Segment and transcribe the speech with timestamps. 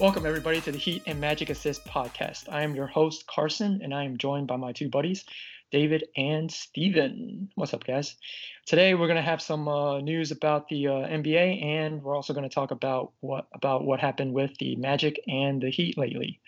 [0.00, 2.50] Welcome, everybody, to the Heat and Magic Assist podcast.
[2.50, 5.26] I am your host, Carson, and I am joined by my two buddies,
[5.70, 7.50] David and Steven.
[7.54, 8.16] What's up, guys?
[8.64, 12.32] Today, we're going to have some uh, news about the uh, NBA, and we're also
[12.32, 16.40] going to talk about what about what happened with the Magic and the Heat lately.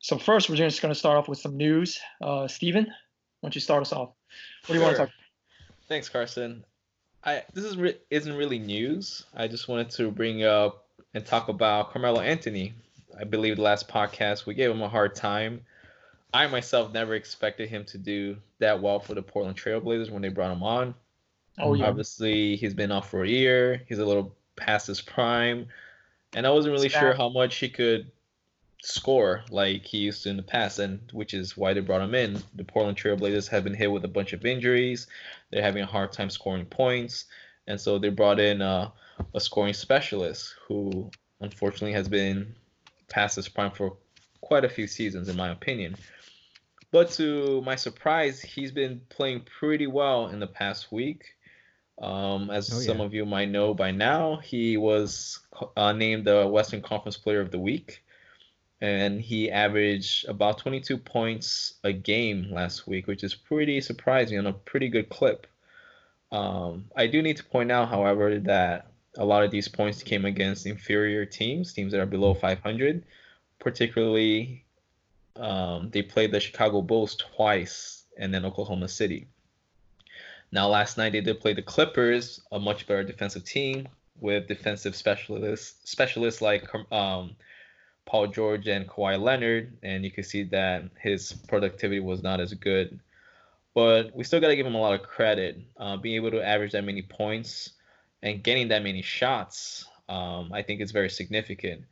[0.00, 2.00] So, first, we're just going to start off with some news.
[2.20, 2.92] Uh, Steven, why
[3.40, 4.10] don't you start us off?
[4.66, 5.10] What do you want to talk?
[5.86, 6.64] Thanks, Carson.
[7.22, 9.26] I this is re- isn't really news.
[9.32, 12.74] I just wanted to bring up and talk about Carmelo Anthony.
[13.18, 15.62] I believe the last podcast we gave him a hard time.
[16.34, 20.28] I myself never expected him to do that well for the Portland Trailblazers when they
[20.28, 20.94] brought him on.
[21.58, 21.86] Oh yeah.
[21.86, 23.82] Obviously, he's been off for a year.
[23.88, 25.66] He's a little past his prime,
[26.34, 28.10] and I wasn't really sure how much he could
[28.82, 32.14] score like he used to in the past, and which is why they brought him
[32.14, 32.42] in.
[32.54, 35.06] The Portland Trailblazers have been hit with a bunch of injuries.
[35.50, 37.24] They're having a hard time scoring points,
[37.66, 38.90] and so they brought in uh,
[39.34, 41.10] a scoring specialist who
[41.40, 42.54] unfortunately has been
[43.08, 43.96] past his prime for
[44.40, 45.96] quite a few seasons, in my opinion.
[46.92, 51.24] But to my surprise, he's been playing pretty well in the past week.
[52.00, 55.40] Um, as Oh, some of you might know by now, he was
[55.76, 58.04] uh, named the Western Conference Player of the Week,
[58.80, 64.46] and he averaged about 22 points a game last week, which is pretty surprising and
[64.46, 65.46] a pretty good clip.
[66.30, 70.24] Um, I do need to point out, however, that a lot of these points came
[70.24, 73.04] against inferior teams, teams that are below 500.
[73.58, 74.64] Particularly,
[75.36, 79.28] um, they played the Chicago Bulls twice and then Oklahoma City.
[80.52, 83.88] Now, last night they did play the Clippers, a much better defensive team
[84.20, 87.36] with defensive specialists, specialists like um,
[88.04, 92.54] Paul George and Kawhi Leonard, and you can see that his productivity was not as
[92.54, 93.00] good.
[93.74, 95.60] But we still got to give him a lot of credit.
[95.76, 97.72] Uh, being able to average that many points
[98.22, 101.84] and getting that many shots, um, I think is very significant.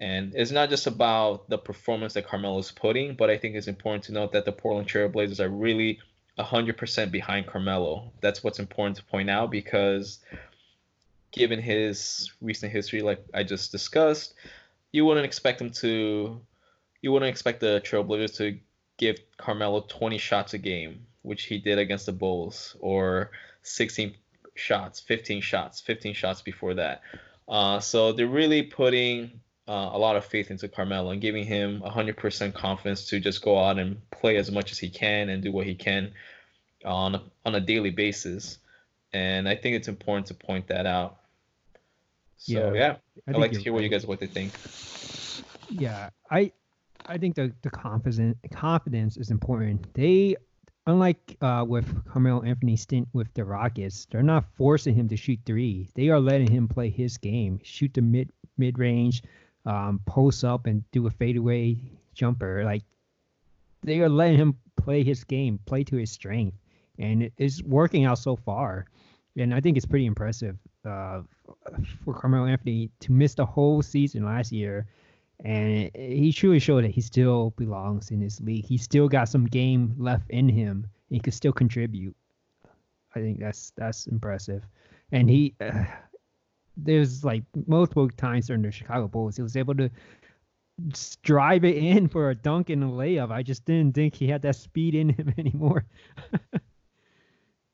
[0.00, 3.68] And it's not just about the performance that Carmelo is putting, but I think it's
[3.68, 6.00] important to note that the Portland Trail Blazers are really
[6.38, 8.12] 100% behind Carmelo.
[8.20, 10.18] That's what's important to point out because
[11.30, 14.34] given his recent history, like I just discussed,
[14.92, 16.40] you wouldn't expect him to,
[17.02, 18.58] you wouldn't expect the Trailblazers to
[18.96, 23.30] give Carmelo 20 shots a game, which he did against the Bulls, or
[23.62, 24.14] 16
[24.54, 27.02] shots, 15 shots, 15 shots before that.
[27.48, 31.80] Uh, so they're really putting uh, a lot of faith into Carmelo and giving him
[31.80, 35.52] 100% confidence to just go out and play as much as he can and do
[35.52, 36.12] what he can
[36.84, 38.58] on a, on a daily basis.
[39.12, 41.18] And I think it's important to point that out.
[42.36, 44.52] So Yeah, yeah, I I'd like to hear what you guys what they think.
[45.70, 46.52] Yeah, I
[47.06, 49.94] I think the the confidence confidence is important.
[49.94, 50.36] They
[50.86, 55.38] unlike uh, with Carmelo Anthony's stint with the Rockets, they're not forcing him to shoot
[55.46, 55.88] three.
[55.94, 59.22] They are letting him play his game, shoot the mid mid range,
[59.66, 61.78] um, post up and do a fadeaway
[62.14, 62.64] jumper.
[62.64, 62.82] Like
[63.82, 66.56] they are letting him play his game, play to his strength,
[66.98, 68.86] and it is working out so far.
[69.36, 71.22] And I think it's pretty impressive uh,
[72.04, 74.86] for Carmelo Anthony to miss the whole season last year
[75.42, 78.64] and he truly showed that he still belongs in this league.
[78.64, 80.86] He still got some game left in him.
[81.10, 82.14] He could still contribute.
[83.14, 84.62] I think that's that's impressive.
[85.12, 85.84] And he, uh,
[86.76, 89.90] there's like multiple times during the Chicago Bulls, he was able to
[91.22, 93.30] drive it in for a dunk and a layup.
[93.30, 95.84] I just didn't think he had that speed in him anymore.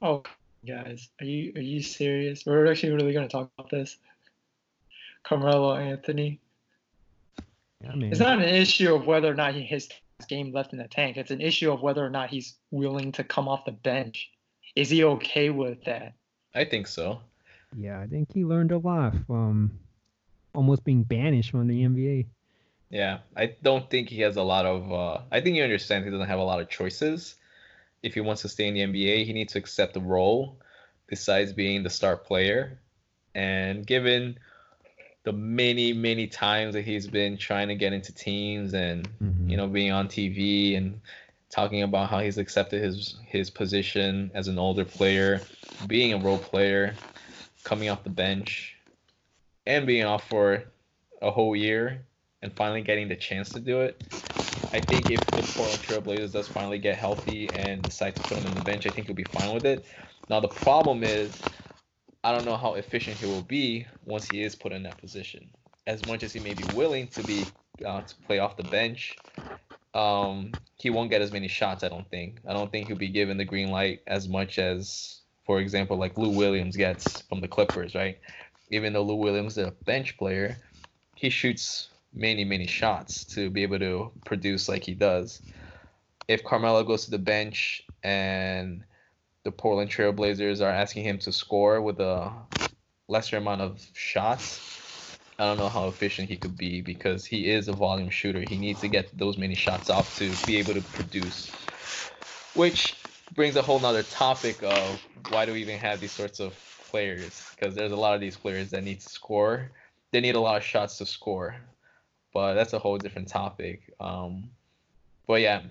[0.02, 0.22] Oh,
[0.66, 2.44] guys, are you are you serious?
[2.46, 3.96] We're actually really going to talk about this.
[5.22, 6.40] Carmelo Anthony.
[7.82, 8.10] Yeah, man.
[8.10, 9.88] It's not an issue of whether or not he has
[10.28, 11.16] game left in the tank.
[11.16, 14.30] It's an issue of whether or not he's willing to come off the bench.
[14.76, 16.14] Is he okay with that?
[16.54, 17.20] I think so.
[17.76, 19.78] Yeah, I think he learned a lot from
[20.54, 22.26] almost being banished from the NBA.
[22.90, 24.92] Yeah, I don't think he has a lot of.
[24.92, 27.36] Uh, I think you understand he doesn't have a lot of choices.
[28.02, 30.58] If he wants to stay in the NBA, he needs to accept a role
[31.06, 32.80] besides being the star player.
[33.34, 34.38] And given
[35.24, 39.50] the many, many times that he's been trying to get into teams and Mhm.
[39.50, 41.00] you know being on TV and
[41.50, 45.48] talking about how he's accepted his his position as an older player,
[45.86, 47.02] being a role player,
[47.64, 48.76] coming off the bench,
[49.66, 50.64] and being off for
[51.22, 52.06] a whole year
[52.42, 54.02] and finally getting the chance to do it.
[54.72, 58.46] I think if the Portland Trailblazers does finally get healthy and decide to put him
[58.46, 59.86] on the bench, I think he'll be fine with it.
[60.28, 61.44] Now the problem is,
[62.22, 65.50] I don't know how efficient he will be once he is put in that position.
[65.86, 69.16] As much as he may be willing to be uh, to play off the bench,
[69.94, 71.82] um, he won't get as many shots.
[71.82, 72.40] I don't think.
[72.46, 76.18] I don't think he'll be given the green light as much as, for example, like
[76.18, 78.18] Lou Williams gets from the Clippers, right?
[78.70, 80.58] Even though Lou Williams is a bench player,
[81.14, 85.42] he shoots many, many shots to be able to produce like he does.
[86.28, 88.84] If Carmelo goes to the bench and
[89.44, 92.32] the Portland Trailblazers are asking him to score with a
[93.08, 97.68] lesser amount of shots, I don't know how efficient he could be because he is
[97.68, 98.40] a volume shooter.
[98.40, 101.50] He needs to get those many shots off to be able to produce.
[102.54, 102.96] Which
[103.34, 105.00] brings a whole nother topic of
[105.30, 106.54] why do we even have these sorts of
[106.90, 107.42] players?
[107.54, 109.70] Because there's a lot of these players that need to score.
[110.10, 111.56] They need a lot of shots to score.
[112.34, 113.94] But that's a whole different topic.
[113.98, 114.50] Um,
[115.26, 115.62] but yeah,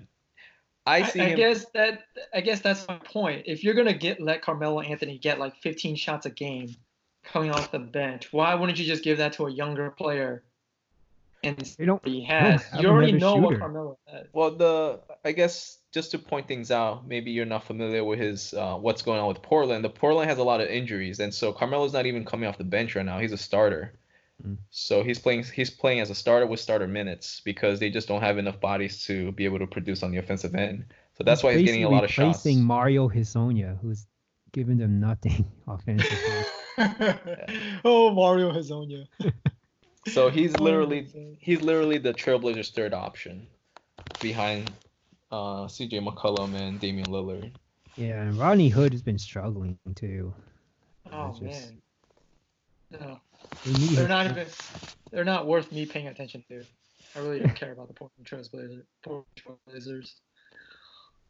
[0.89, 1.21] I see.
[1.21, 2.03] I, I guess that
[2.33, 3.43] I guess that's my point.
[3.45, 6.75] If you're gonna get let Carmelo Anthony get like 15 shots a game
[7.23, 10.43] coming off the bench, why wouldn't you just give that to a younger player?
[11.41, 12.65] And you don't, he has.
[12.73, 13.41] Don't you already know shooter.
[13.41, 14.27] what Carmelo has.
[14.33, 18.53] Well, the I guess just to point things out, maybe you're not familiar with his
[18.53, 19.85] uh, what's going on with Portland.
[19.85, 22.63] The Portland has a lot of injuries, and so Carmelo's not even coming off the
[22.63, 23.19] bench right now.
[23.19, 23.93] He's a starter.
[24.45, 24.57] Mm.
[24.69, 28.21] So he's playing he's playing as a starter with starter minutes because they just don't
[28.21, 30.85] have enough bodies to be able to produce on the offensive end.
[31.17, 32.43] So that's he's why he's getting a lot of shots.
[32.43, 34.07] Facing Mario Hezonja, who's
[34.51, 36.45] giving them nothing offensively.
[37.83, 39.07] oh, Mario Hezonja.
[40.07, 43.47] so he's literally he's literally the Trailblazers' third option
[44.21, 44.71] behind
[45.31, 47.51] uh, CJ McCollum and Damian Lillard.
[47.95, 50.33] Yeah, and Rodney Hood has been struggling too.
[51.11, 51.81] Oh just, man.
[52.91, 53.19] No.
[53.65, 54.47] They they're not even
[55.11, 56.63] they're not worth me paying attention to.
[57.15, 58.83] I really don't care about the Portland Trailblazers.
[59.03, 60.09] Portland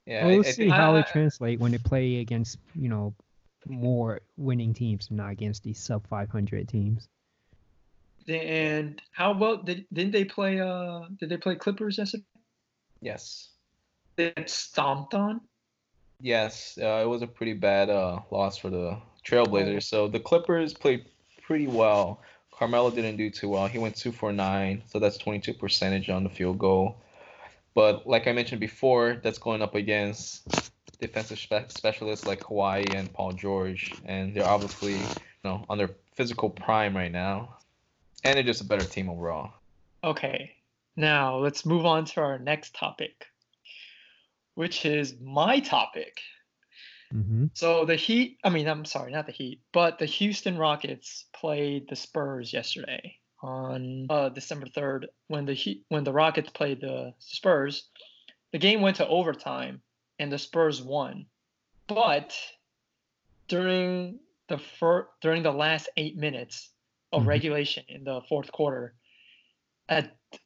[0.05, 2.89] Yeah, well, we'll I, see I, how I, they translate when they play against you
[2.89, 3.13] know
[3.67, 7.07] more winning teams, not against these sub 500 teams.
[8.27, 10.59] And how well did didn't they play?
[10.59, 12.23] Uh, did they play Clippers yesterday?
[13.01, 13.49] Yes.
[14.17, 15.41] They stomped on.
[16.21, 19.75] Yes, uh, it was a pretty bad uh, loss for the Trailblazers.
[19.75, 19.79] Oh.
[19.79, 21.05] So the Clippers played
[21.49, 22.21] pretty well.
[22.51, 23.65] Carmelo didn't do too well.
[23.65, 27.01] He went two for nine, so that's 22 percentage on the field goal.
[27.73, 30.43] But like I mentioned before, that's going up against
[31.01, 35.89] defensive spe- specialists like Kawhi and Paul George, and they're obviously you know on their
[36.13, 37.57] physical prime right now,
[38.23, 39.51] and they're just a better team overall.
[40.03, 40.51] Okay,
[40.95, 43.25] now let's move on to our next topic,
[44.53, 46.19] which is my topic.
[47.13, 47.45] Mm-hmm.
[47.53, 51.89] So the Heat, I mean, I'm sorry, not the Heat, but the Houston Rockets played
[51.89, 57.13] the Spurs yesterday on uh, December 3rd when the Heat, when the Rockets played the
[57.19, 57.87] Spurs.
[58.51, 59.81] The game went to overtime
[60.19, 61.25] and the Spurs won.
[61.87, 62.37] But
[63.47, 66.69] during the fir- during the last 8 minutes
[67.11, 67.29] of mm-hmm.
[67.29, 68.93] regulation in the fourth quarter,
[69.89, 70.05] a,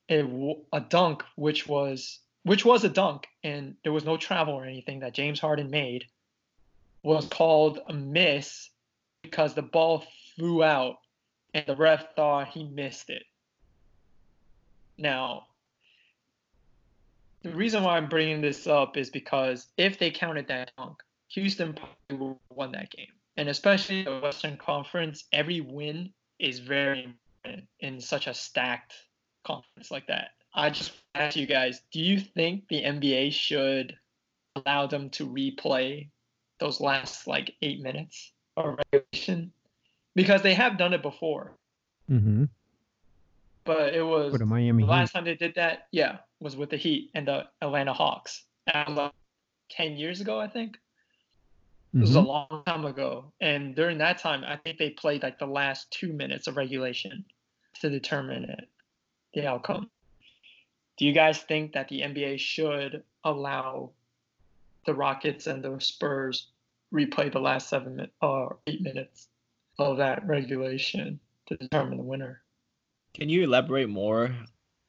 [0.09, 4.65] a, a dunk which was which was a dunk and there was no travel or
[4.65, 6.05] anything that James Harden made
[7.03, 8.69] was called a miss
[9.21, 10.05] because the ball
[10.35, 10.97] flew out
[11.53, 13.23] and the ref thought he missed it.
[14.97, 15.47] Now,
[17.43, 20.97] the reason why I'm bringing this up is because if they counted that dunk,
[21.29, 23.07] Houston probably won that game.
[23.35, 28.93] And especially the Western Conference, every win is very important in such a stacked
[29.43, 30.29] conference like that.
[30.53, 33.97] I just ask you guys, do you think the NBA should
[34.55, 36.09] allow them to replay
[36.59, 39.51] those last like eight minutes of regulation
[40.15, 41.55] because they have done it before.
[42.09, 42.45] Mm-hmm.
[43.65, 45.13] But it was the Miami the last Heat.
[45.17, 45.87] time they did that.
[45.91, 48.43] Yeah, was with the Heat and the Atlanta Hawks.
[48.73, 49.11] Like
[49.69, 50.77] ten years ago, I think.
[51.93, 52.19] It was mm-hmm.
[52.19, 55.91] a long time ago, and during that time, I think they played like the last
[55.91, 57.23] two minutes of regulation
[57.81, 58.67] to determine it,
[59.35, 59.91] the outcome.
[60.97, 63.91] Do you guys think that the NBA should allow
[64.85, 66.47] the Rockets and the Spurs
[66.93, 69.27] replay the last seven or uh, eight minutes
[69.79, 72.41] of that regulation to determine the winner.
[73.13, 74.35] Can you elaborate more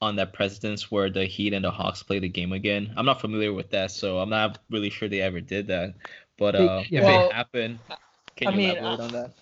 [0.01, 2.93] on that precedence where the Heat and the Hawks play the game again?
[2.95, 5.95] I'm not familiar with that, so I'm not really sure they ever did that.
[6.37, 6.99] But uh, yeah.
[6.99, 7.79] if well, it happened,
[8.35, 9.33] can you mean, elaborate uh, on that?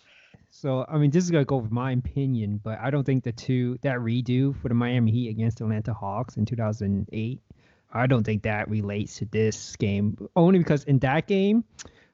[0.51, 3.31] So I mean, this is gonna go with my opinion, but I don't think the
[3.31, 7.41] two that redo for the Miami Heat against the Atlanta Hawks in 2008
[7.93, 10.17] I don't think that relates to this game.
[10.35, 11.63] Only because in that game,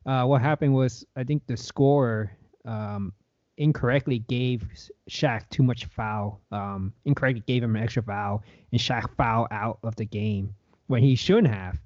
[0.06, 2.32] uh, what happened was I think the scorer
[2.66, 3.14] um,
[3.58, 4.68] incorrectly gave
[5.10, 6.42] Shaq too much foul.
[6.52, 10.54] Um, incorrectly gave him an extra foul, and Shaq fouled out of the game
[10.88, 11.80] when he shouldn't have.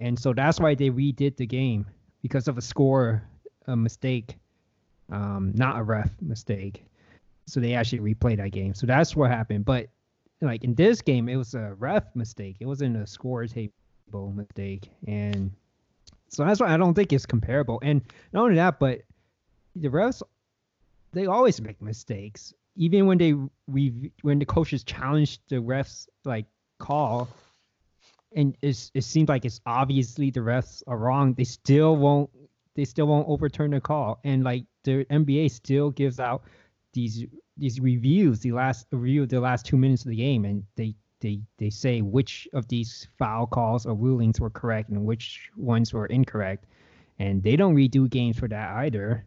[0.00, 1.86] And so that's why they redid the game
[2.22, 3.22] because of a score
[3.66, 4.36] a mistake,
[5.10, 6.84] um, not a ref mistake.
[7.46, 8.74] So they actually replayed that game.
[8.74, 9.64] So that's what happened.
[9.64, 9.88] But
[10.46, 12.56] like in this game, it was a ref mistake.
[12.60, 15.50] It wasn't a score table mistake, and
[16.28, 17.80] so that's why I don't think it's comparable.
[17.82, 19.02] And not only that, but
[19.76, 20.22] the refs
[21.12, 22.52] they always make mistakes.
[22.76, 23.34] even when they
[23.66, 26.46] we when the coaches challenge the refs like
[26.78, 27.28] call,
[28.34, 32.30] and it's, it seems like it's obviously the refs are wrong, they still won't
[32.74, 36.42] they still won't overturn the call, and like the NBA still gives out
[36.92, 37.24] these
[37.56, 41.40] these reviews, the last review the last two minutes of the game, and they they
[41.58, 46.06] they say which of these foul calls or rulings were correct and which ones were
[46.06, 46.66] incorrect,
[47.18, 49.24] and they don't redo games for that either.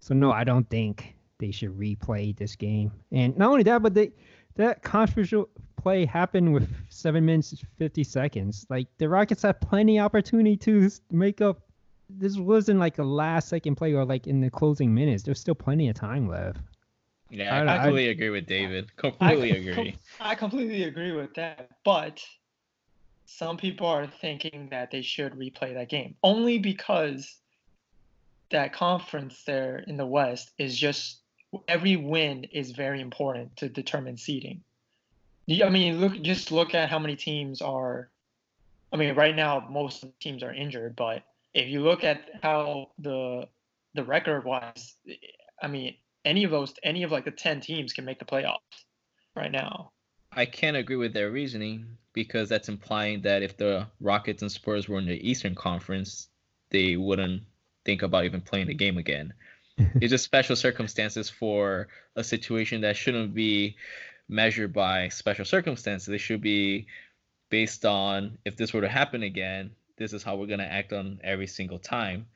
[0.00, 2.92] So no, I don't think they should replay this game.
[3.10, 4.12] And not only that, but they
[4.56, 8.66] that controversial play happened with seven minutes fifty seconds.
[8.68, 11.60] Like the Rockets had plenty of opportunity to make up.
[12.08, 15.24] This wasn't like a last second play or like in the closing minutes.
[15.24, 16.60] There's still plenty of time left.
[17.30, 18.96] Yeah, I, I completely I, agree with David.
[18.96, 19.96] Completely I, agree.
[20.20, 21.70] I completely agree with that.
[21.84, 22.24] But
[23.26, 27.40] some people are thinking that they should replay that game only because
[28.50, 31.20] that conference there in the West is just
[31.68, 34.62] every win is very important to determine seeding.
[35.62, 38.10] I mean, look just look at how many teams are.
[38.92, 41.22] I mean, right now most teams are injured, but
[41.54, 43.48] if you look at how the
[43.94, 44.94] the record was,
[45.60, 45.94] I mean,
[46.26, 48.84] any of those, any of like the ten teams can make the playoffs
[49.34, 49.92] right now.
[50.32, 54.88] I can't agree with their reasoning because that's implying that if the Rockets and Spurs
[54.88, 56.28] were in the Eastern Conference,
[56.70, 57.42] they wouldn't
[57.84, 58.78] think about even playing the mm.
[58.78, 59.32] game again.
[59.78, 63.76] it's just special circumstances for a situation that shouldn't be
[64.28, 66.06] measured by special circumstances.
[66.06, 66.86] They should be
[67.48, 71.20] based on if this were to happen again, this is how we're gonna act on
[71.22, 72.26] every single time.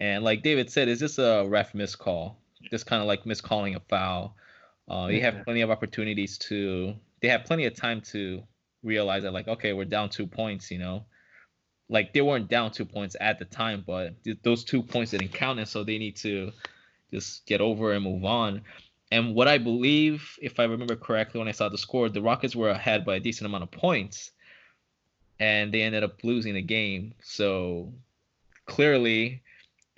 [0.00, 2.38] And like David said, is this a ref miscall?
[2.70, 4.36] Just kind of like miscalling a foul.
[4.88, 6.94] Uh, you have plenty of opportunities to.
[7.20, 8.42] They have plenty of time to
[8.82, 10.70] realize that, like, okay, we're down two points.
[10.70, 11.04] You know,
[11.88, 15.32] like they weren't down two points at the time, but th- those two points didn't
[15.32, 16.52] count, and so they need to
[17.12, 18.62] just get over and move on.
[19.12, 22.56] And what I believe, if I remember correctly, when I saw the score, the Rockets
[22.56, 24.32] were ahead by a decent amount of points,
[25.38, 27.14] and they ended up losing the game.
[27.22, 27.92] So
[28.66, 29.42] clearly,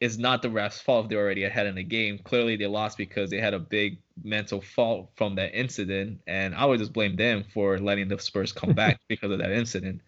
[0.01, 2.19] it's not the refs' fault if they're already ahead in the game.
[2.19, 6.65] Clearly, they lost because they had a big mental fault from that incident, and I
[6.65, 10.01] would just blame them for letting the Spurs come back because of that incident.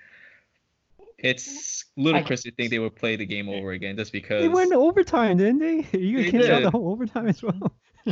[1.19, 4.71] It's ludicrous to think they would play the game over again just because they went
[4.71, 5.87] to overtime, didn't they?
[5.99, 7.73] You they canceled the whole overtime as well.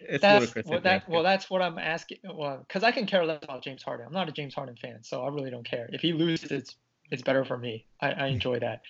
[0.00, 0.66] it's that's, ludicrous.
[0.66, 2.18] Well, that, well, that's what I'm asking.
[2.24, 4.06] Well, because I can care less about James Harden.
[4.06, 5.88] I'm not a James Harden fan, so I really don't care.
[5.92, 6.74] If he loses, it's
[7.10, 7.86] it's better for me.
[8.00, 8.82] I, I enjoy that.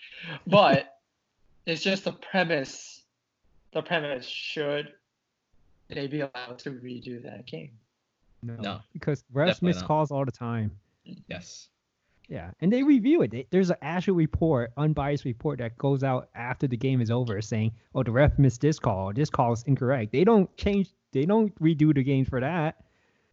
[0.47, 0.94] But
[1.67, 3.03] it's just the premise.
[3.73, 4.93] The premise should
[5.89, 7.73] they be allowed to redo that game?
[8.43, 9.87] No, no because refs miss not.
[9.87, 10.71] calls all the time.
[11.29, 11.69] Yes.
[12.29, 13.31] Yeah, and they review it.
[13.31, 17.41] They, there's an actual report, unbiased report that goes out after the game is over,
[17.43, 19.13] saying, "Oh, the ref missed this call.
[19.13, 20.89] This call is incorrect." They don't change.
[21.13, 22.83] They don't redo the game for that.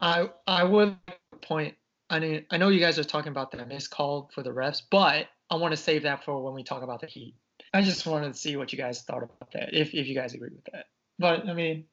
[0.01, 0.97] I I would
[1.41, 1.75] point.
[2.09, 4.81] I mean, I know you guys are talking about that missed call for the refs,
[4.89, 7.35] but I want to save that for when we talk about the Heat.
[7.73, 10.33] I just wanted to see what you guys thought about that, if if you guys
[10.33, 10.85] agree with that.
[11.19, 11.85] But I mean,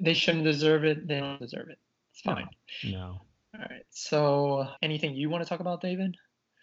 [0.00, 1.06] they shouldn't deserve it.
[1.06, 1.78] They don't deserve it.
[2.12, 2.48] It's fine.
[2.84, 2.90] No.
[2.90, 3.20] no.
[3.54, 3.84] All right.
[3.90, 6.16] So, anything you want to talk about, David?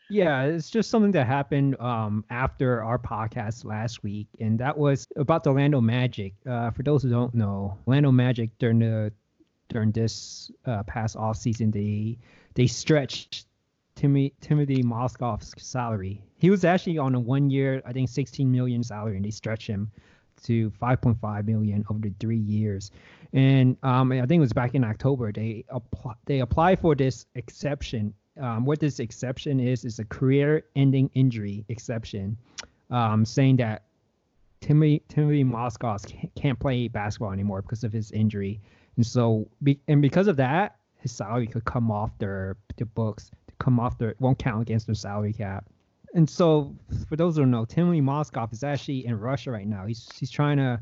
[0.10, 5.08] Yeah, it's just something that happened um, after our podcast last week, and that was
[5.15, 6.34] about the Orlando Magic.
[6.46, 9.13] Uh, for those who don't know, Orlando Magic during the
[9.70, 12.17] during this uh, past off season, they
[12.55, 13.46] they stretched
[13.95, 16.24] Timmy, Timofey Mozgov's salary.
[16.38, 19.67] He was actually on a one year, I think 16 million salary, and they stretched
[19.67, 19.91] him
[20.43, 22.91] to 5.5 million over the three years.
[23.33, 25.31] And um, I think it was back in October.
[25.31, 28.13] They apply, they applied for this exception.
[28.39, 32.38] Um, what this exception is is a career-ending injury exception,
[32.89, 33.83] um, saying that
[34.62, 38.62] Timothy Timofey Mozgov can't play basketball anymore because of his injury,
[38.95, 43.31] and so be, and because of that, his salary could come off their the books
[43.62, 45.65] come off the won't count against their salary cap.
[46.13, 46.75] And so,
[47.08, 49.86] for those who don't know, Timofey Mozgov is actually in Russia right now.
[49.86, 50.82] He's he's trying to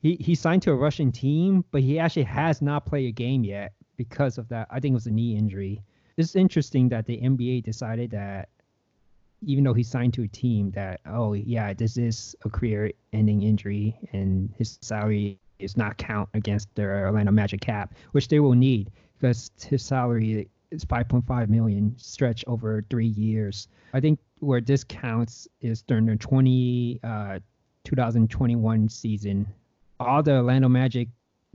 [0.00, 3.44] he he signed to a Russian team, but he actually has not played a game
[3.44, 4.68] yet because of that.
[4.70, 5.82] I think it was a knee injury.
[6.16, 8.48] It's interesting that the NBA decided that
[9.42, 13.98] even though he signed to a team, that oh yeah, this is a career-ending injury,
[14.12, 18.90] and his salary is not count against their Orlando Magic cap, which they will need
[19.18, 23.68] because his salary it's 5.5 million stretch over three years.
[23.92, 27.38] I think where this counts is during the 20 uh,
[27.84, 29.46] 2021 season.
[30.00, 31.08] All the Orlando Magic,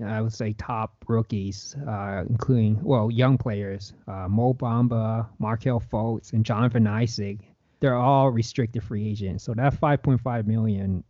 [0.06, 6.34] I would say top rookies, uh, including well young players, uh, Mo Bamba, Markelle Fultz,
[6.34, 7.39] and Jonathan Isaac.
[7.80, 9.44] They're all restricted free agents.
[9.44, 11.04] So that 5.5 million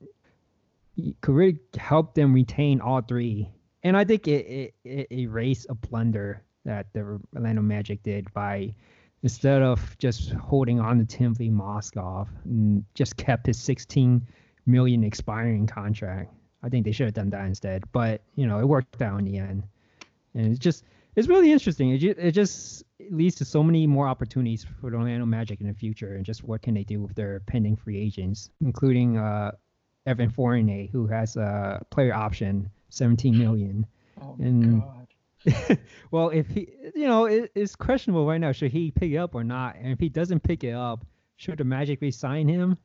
[1.21, 3.49] could really help them retain all three
[3.83, 8.73] and I think it, it, it erased a blunder that the Orlando Magic did by
[9.23, 14.25] instead of just holding on to Timofey Mozgov and just kept his 16
[14.65, 16.31] million expiring contract.
[16.63, 19.25] I think they should have done that instead, but you know it worked out in
[19.25, 19.63] the end,
[20.35, 20.83] and it's just
[21.15, 21.89] it's really interesting.
[21.91, 25.73] It, it just leads to so many more opportunities for the Orlando Magic in the
[25.73, 29.51] future, and just what can they do with their pending free agents, including uh,
[30.05, 33.85] Evan Fournier, who has a player option, 17 million.
[34.21, 34.98] Oh And- God.
[36.11, 38.51] well, if he, you know, it, it's questionable right now.
[38.51, 39.75] Should he pick it up or not?
[39.75, 41.05] And if he doesn't pick it up,
[41.37, 42.77] should the Magic re-sign him?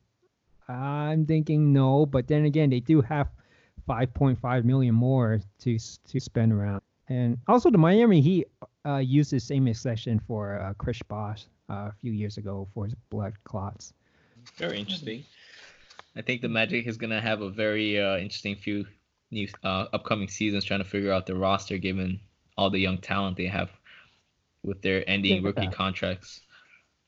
[0.67, 3.29] I'm thinking no, but then again, they do have
[3.87, 6.81] 5.5 million more to to spend around.
[7.07, 8.47] And also, the Miami Heat
[8.85, 12.85] uh, used the same exception for uh, Chris Bosh uh, a few years ago for
[12.85, 13.93] his blood clots.
[14.57, 15.23] Very interesting.
[16.15, 18.85] I think the Magic is gonna have a very uh, interesting few
[19.29, 22.19] new uh, upcoming seasons trying to figure out the roster given
[22.57, 23.69] all the young talent they have
[24.63, 25.47] with their ending Yeah.
[25.47, 26.41] rookie contracts.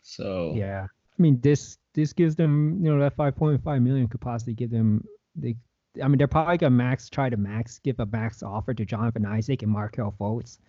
[0.01, 4.53] So Yeah, I mean this this gives them you know that 5.5 million could possibly
[4.53, 5.03] give them
[5.35, 5.55] they.
[6.03, 9.25] I mean they're probably gonna max try to max give a max offer to Jonathan
[9.25, 10.59] Isaac and Markelle Fultz,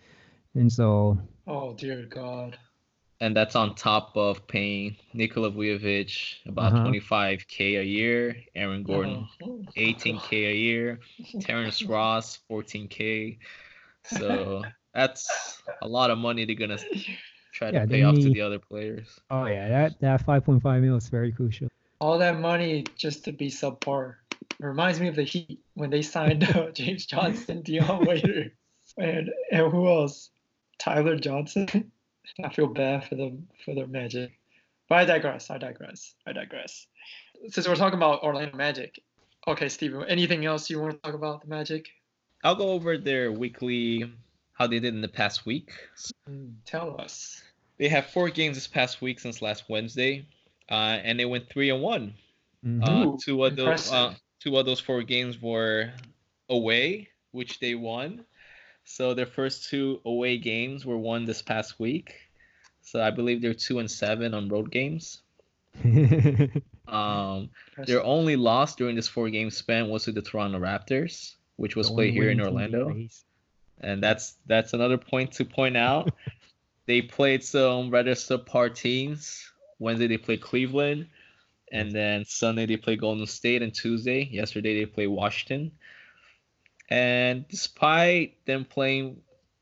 [0.55, 2.57] and so Oh dear God.
[3.21, 6.87] and that's on top of paying Nikola Vucevic about Uh-huh.
[6.87, 10.99] 25k a year, Aaron Gordon Oh, 18k a year,
[11.41, 13.37] Terrence Ross 14k.
[14.17, 14.63] So
[14.93, 16.77] that's a lot of money they're gonna
[17.53, 19.19] try Yeah, to pay off to the other players.
[19.29, 21.67] oh yeah that that 5.5 mil is very crucial.
[21.99, 24.15] All that money just to be subpar.
[24.59, 28.51] It reminds me of the Heat when they signed uh, James Johnson, Dion Waiter,
[28.97, 30.29] and and who else?
[30.79, 31.67] Tyler Johnson.
[32.43, 34.31] I feel bad for them for their Magic,
[34.87, 35.49] but I digress.
[35.49, 36.13] I digress.
[36.27, 36.87] I digress.
[37.49, 38.99] Since we're talking about Orlando Magic,
[39.47, 41.87] okay, Steven, anything else you want to talk about the Magic?
[42.43, 44.11] I'll go over their weekly
[44.53, 45.71] how they did in the past week.
[46.29, 47.43] Mm, tell us.
[47.77, 50.25] They have four games this past week since last Wednesday,
[50.69, 52.13] uh, and they went three and one.
[52.65, 52.83] Mhm.
[52.83, 55.91] Uh, two of those uh, two of those four games were
[56.49, 58.25] away, which they won.
[58.83, 62.15] So their first two away games were won this past week.
[62.81, 65.21] So I believe they're two and seven on road games.
[66.89, 67.51] Um,
[67.85, 71.91] their only loss during this four game span was to the Toronto Raptors, which was
[71.91, 73.09] played here in winning team they Orlando.
[73.81, 76.13] And that's that's another point to point out.
[76.85, 79.51] they played some rather subpar teams.
[79.77, 81.07] Wednesday they played Cleveland,
[81.71, 85.71] and then Sunday they played Golden State, and Tuesday, yesterday they played Washington.
[86.89, 89.21] And despite them playing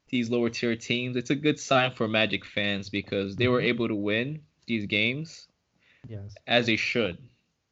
[0.10, 3.66] these lower tier teams, it's a good sign for Magic fans because they were Mhm.
[3.66, 5.48] able to win these games
[6.08, 6.34] Yes.
[6.48, 7.18] as they should,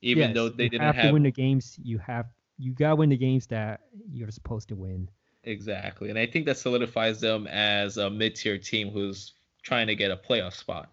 [0.01, 1.79] even Yes, though they didn't have have to win the games.
[1.81, 5.09] You have you gotta win the games that you're supposed to win.
[5.43, 6.09] Exactly.
[6.09, 10.11] And I think that solidifies them as a mid tier team who's trying to get
[10.11, 10.89] a playoff spot.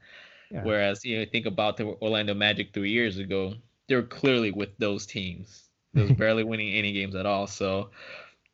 [0.50, 0.64] Yeah.
[0.64, 3.54] Whereas, you know, think about the Orlando Magic three years ago,
[3.88, 5.68] they were clearly with those teams.
[5.94, 7.46] They was barely winning any games at all.
[7.46, 7.90] So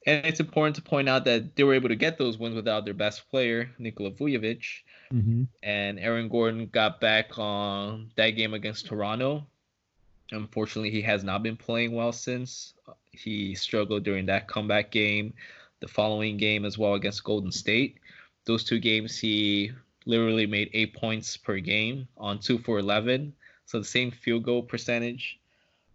[0.09, 2.85] and it's important to point out that they were able to get those wins without
[2.85, 4.65] their best player, Nikola Vucevic.
[5.11, 9.47] hmm And Aaron Gordon got back on that game against Toronto.
[10.31, 12.75] Unfortunately, he has not been playing well since.
[13.13, 15.33] He struggled during that comeback game,
[15.81, 17.99] the following game as well against Golden State.
[18.45, 19.73] Those two games, he
[20.07, 23.33] literally made eight points per game on two for 11.
[23.67, 25.39] So the same field goal percentage.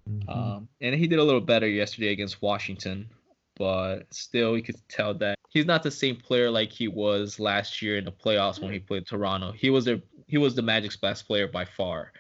[0.09, 0.29] Mm-hmm.
[0.29, 3.09] Um, and he did a little better yesterday against Washington,
[3.55, 7.81] but still, you could tell that he's not the same player like he was last
[7.81, 9.53] year in the playoffs when he played Toronto.
[9.53, 12.11] He was the he was the Magic's best player by far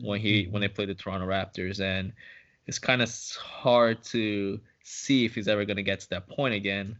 [0.00, 2.12] when he when they played the Toronto Raptors, and
[2.66, 6.54] it's kind of hard to see if he's ever going to get to that point
[6.54, 6.96] again.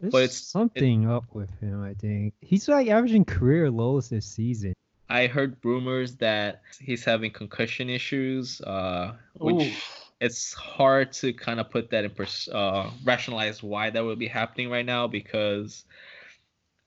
[0.00, 1.82] There's but it's- it- something up with him.
[1.82, 4.74] I think he's like averaging career lows this season.
[5.08, 10.10] I heard rumors that he's having concussion issues, uh, which Oof.
[10.20, 14.26] it's hard to kind of put that in pers- uh, rationalize why that would be
[14.26, 15.84] happening right now because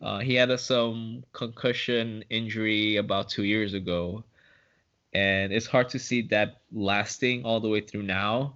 [0.01, 4.23] uh, he had a, some concussion injury about two years ago,
[5.13, 8.55] and it's hard to see that lasting all the way through now.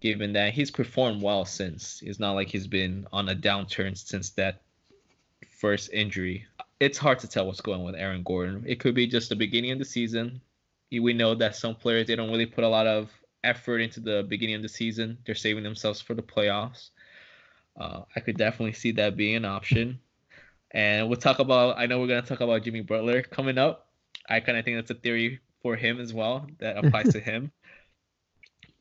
[0.00, 4.30] Given that he's performed well since, it's not like he's been on a downturn since
[4.30, 4.60] that
[5.58, 6.44] first injury.
[6.78, 8.64] It's hard to tell what's going on with Aaron Gordon.
[8.66, 10.42] It could be just the beginning of the season.
[10.90, 13.10] We know that some players they don't really put a lot of
[13.42, 15.16] effort into the beginning of the season.
[15.24, 16.90] They're saving themselves for the playoffs.
[17.78, 19.98] Uh, I could definitely see that being an option.
[20.70, 21.78] And we'll talk about.
[21.78, 23.88] I know we're gonna talk about Jimmy Butler coming up.
[24.28, 27.50] I kind of think that's a theory for him as well that applies to him.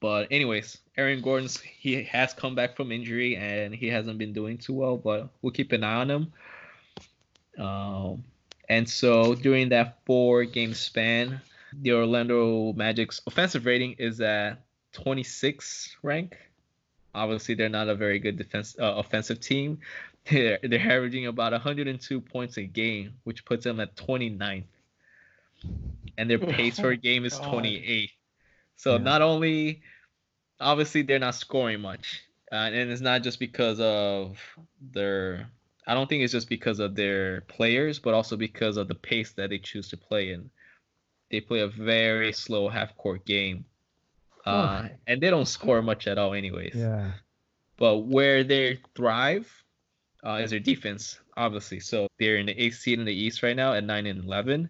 [0.02, 4.58] But anyways, Aaron Gordon's he has come back from injury and he hasn't been doing
[4.58, 6.34] too well, but we'll keep an eye on him.
[7.58, 8.24] Um,
[8.68, 11.40] and so during that four game span,
[11.82, 14.58] the Orlando Magic's offensive rating is at
[14.92, 16.38] 26 rank.
[17.16, 19.80] Obviously, they're not a very good defense uh, offensive team.
[20.26, 24.64] They're, they're averaging about 102 points a game, which puts them at 29th.
[26.18, 28.10] And their pace per game is 28.
[28.76, 29.04] So Yeah.
[29.04, 29.82] not only,
[30.60, 32.22] obviously, they're not scoring much,
[32.52, 34.40] uh, and it's not just because of
[34.82, 35.50] their.
[35.86, 39.34] I don't think it's just because of their players, but also because of the pace
[39.34, 40.50] that they choose to play in.
[41.30, 43.66] They play a very slow half court game,
[44.46, 46.76] uh, and they don't score much at all, anyways.
[46.76, 47.12] Yeah.
[47.78, 49.52] But where they thrive
[50.26, 51.80] uh, is their defense, obviously.
[51.80, 54.70] So they're in the eighth seed in the East right now at nine and eleven,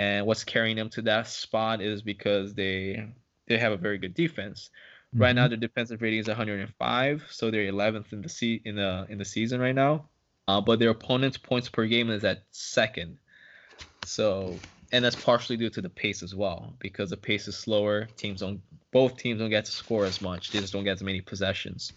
[0.00, 3.06] and what's carrying them to that spot is because they
[3.46, 4.70] they have a very good defense.
[5.12, 5.50] Right now, Mhm.
[5.50, 9.24] their defensive rating is 105, so they're 11th in the se- in the in the
[9.24, 10.08] season right now.
[10.48, 13.18] Uh, but their opponent's points per game is at second.
[14.04, 14.56] So,
[14.92, 18.06] and that's partially due to the pace as well, because the pace is slower.
[18.16, 18.60] Teams don't
[18.92, 20.50] both teams don't get to score as much.
[20.50, 21.92] They just don't get as many possessions.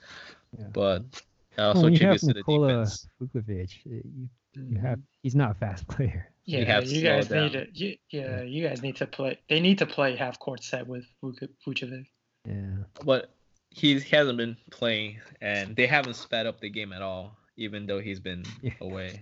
[0.57, 0.67] Yeah.
[0.73, 1.21] But that
[1.57, 3.07] Well, also when you have attributes to the Nikola defense.
[3.21, 4.29] Vucevic, uh, you,
[4.69, 6.32] you have he's not a fast player.
[6.45, 7.43] Yeah, have you guys down.
[7.43, 7.67] need to.
[7.73, 9.39] You, yeah, you guys need to play.
[9.49, 12.05] They need to play half court set with Vuc- Vucevic.
[12.45, 12.83] Yeah.
[13.05, 13.29] but
[13.69, 17.99] he hasn't been playing, and they haven't sped up the game at all, even though
[17.99, 18.73] he's been Yeah.
[18.81, 19.21] away.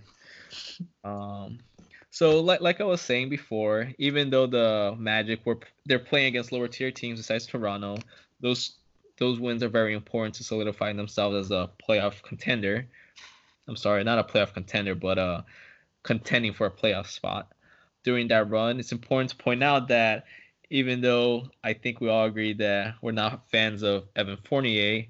[1.04, 1.58] Um,
[2.10, 6.52] so like like I was saying before, even though the Magic were they're playing against
[6.52, 7.98] lower tier teams besides Toronto,
[8.40, 8.74] those
[9.18, 12.86] those wins are very important to solidifying themselves as a playoff contender.
[13.68, 15.42] I'm sorry, not a playoff contender, but uh,
[16.02, 17.52] contending for a playoff spot.
[18.04, 20.24] During that run, it's important to point out that
[20.70, 25.06] even though I think we all agree that we're not fans of Evan Fournier,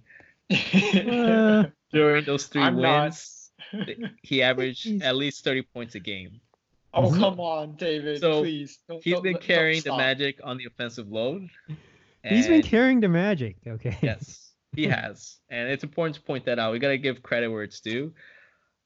[0.50, 3.02] Uh, during those 3 I'm not.
[3.04, 3.50] wins,
[4.22, 6.40] he averaged at least 30 points a game.
[6.92, 8.78] oh come on, David, So, please.
[8.88, 9.96] Don't- He's don't been carrying the.
[9.96, 11.48] Magic on the offensive load.
[12.24, 13.56] he's been carrying the Magic.
[13.66, 13.96] Okay.
[14.02, 16.72] Yes, he has, and it's important to point that out.
[16.72, 18.12] We gotta give credit where it's due.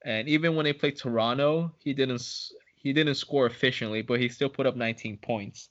[0.06, 2.22] And even when they played Toronto, he didn't
[2.76, 5.68] he didn't score efficiently, but he still put up 19 points,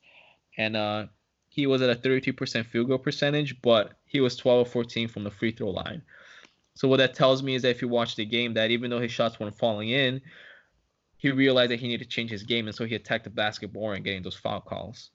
[0.57, 1.05] and uh,
[1.47, 5.23] he was at a 32% field goal percentage, but he was 12 of 14 from
[5.23, 6.01] the free throw line.
[6.73, 8.99] So what that tells me is that if you watch the game, that even though
[8.99, 10.19] his shots weren't falling in,
[11.15, 13.73] he realized that he needed to change his game, and so he attacked the basket
[13.73, 15.11] more and getting those foul calls.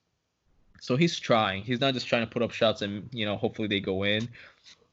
[0.81, 1.63] So he's trying.
[1.63, 4.31] He's not just trying to put up shots and you know hopefully they go in.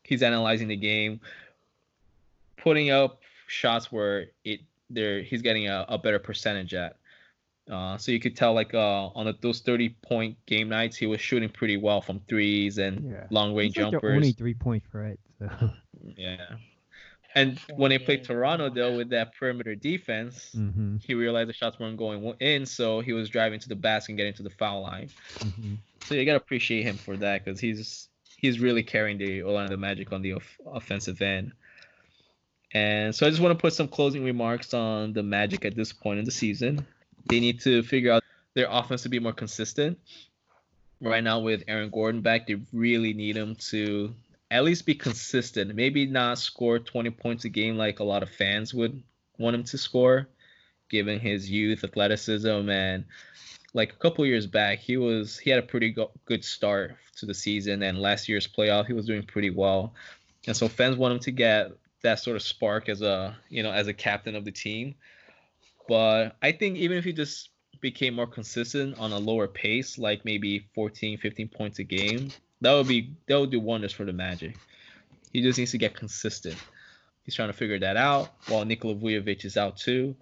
[0.04, 1.22] He's analyzing the game,
[2.58, 6.98] putting up shots where it there he's getting a, a better percentage at.
[7.70, 11.06] Uh, so you could tell like uh, on the, those 30 point game nights he
[11.06, 13.26] was shooting pretty well from threes and Yeah.
[13.30, 14.16] long range like jumpers.
[14.16, 15.18] only three point threat.
[15.40, 15.50] So.
[16.16, 16.46] Yeah.
[17.36, 21.78] And when they played Toronto though with that perimeter defense, hmm he realized the shots
[21.80, 24.82] weren't going in, so he was driving to the basket and getting to the foul
[24.82, 25.10] line.
[25.42, 28.08] hmm So you gotta appreciate him for that because he's
[28.38, 31.52] he's really carrying the Orlando Magic on the off- offensive end.
[32.78, 35.92] And so I just want to put some closing remarks on the Magic at this
[35.92, 36.86] point in the season.
[37.26, 39.98] They need to figure out their offense to be more consistent.
[41.02, 44.14] Right now, with Aaron Gordon back, they really need him to
[44.52, 45.74] at least be consistent.
[45.74, 49.02] Maybe not score 20 points a game like a lot of fans would
[49.40, 50.28] want him to score,
[50.90, 53.06] given his youth, athleticism, and
[53.74, 57.26] like a couple years back, he was he had a pretty go- good start to
[57.26, 59.94] the season, and last year's playoff he was doing pretty well,
[60.46, 61.72] and so fans want him to get
[62.04, 64.96] that sort of spark as a you know as a captain of the team.
[65.88, 70.26] But I think even if he just became more consistent on a lower pace, like
[70.26, 72.32] maybe 14, 15 points a game,
[72.62, 74.58] that would be that would do wonders for the Magic.
[75.32, 76.56] He just needs to get consistent.
[77.24, 78.32] He's trying to figure that out.
[78.48, 80.16] While Nikola Vucevic is out too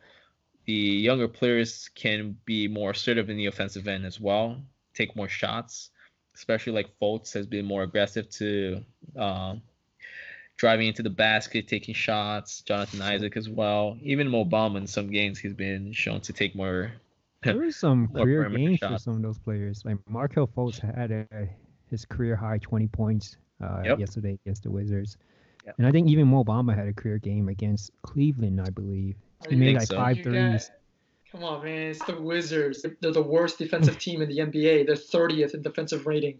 [0.65, 4.61] the younger players can be more assertive in the offensive end as well,
[4.93, 5.91] take more shots,
[6.35, 8.83] especially like Fultz has been more aggressive to
[9.15, 9.61] um,
[10.57, 12.61] driving into the basket, taking shots.
[12.61, 13.97] Jonathan Isaac as well.
[14.01, 16.91] Even Mo Bamba in some games he's been shown to take more.
[17.43, 19.83] There was some More career perimeter games for some of those players.
[19.85, 21.27] Like Markelle Fultz had a,
[21.91, 23.99] his career high 20 points uh, Yep.
[23.99, 25.17] yesterday against the Wizards.
[25.63, 25.75] Yep.
[25.77, 29.15] And I think even Mo Bamba had a career game against Cleveland, I believe.
[29.45, 29.95] Are He you- made like so.
[29.95, 30.69] five you threes.
[30.69, 30.71] got-
[31.31, 31.89] Come on, man.
[31.91, 32.83] It's the Wizards.
[32.99, 34.87] They're the worst defensive team in the NBA.
[34.87, 36.39] They're 30th in defensive rating.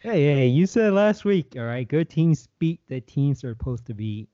[0.00, 3.86] Hey, hey, you said last week, all right, good teams beat the teams they're supposed
[3.86, 4.28] to beat.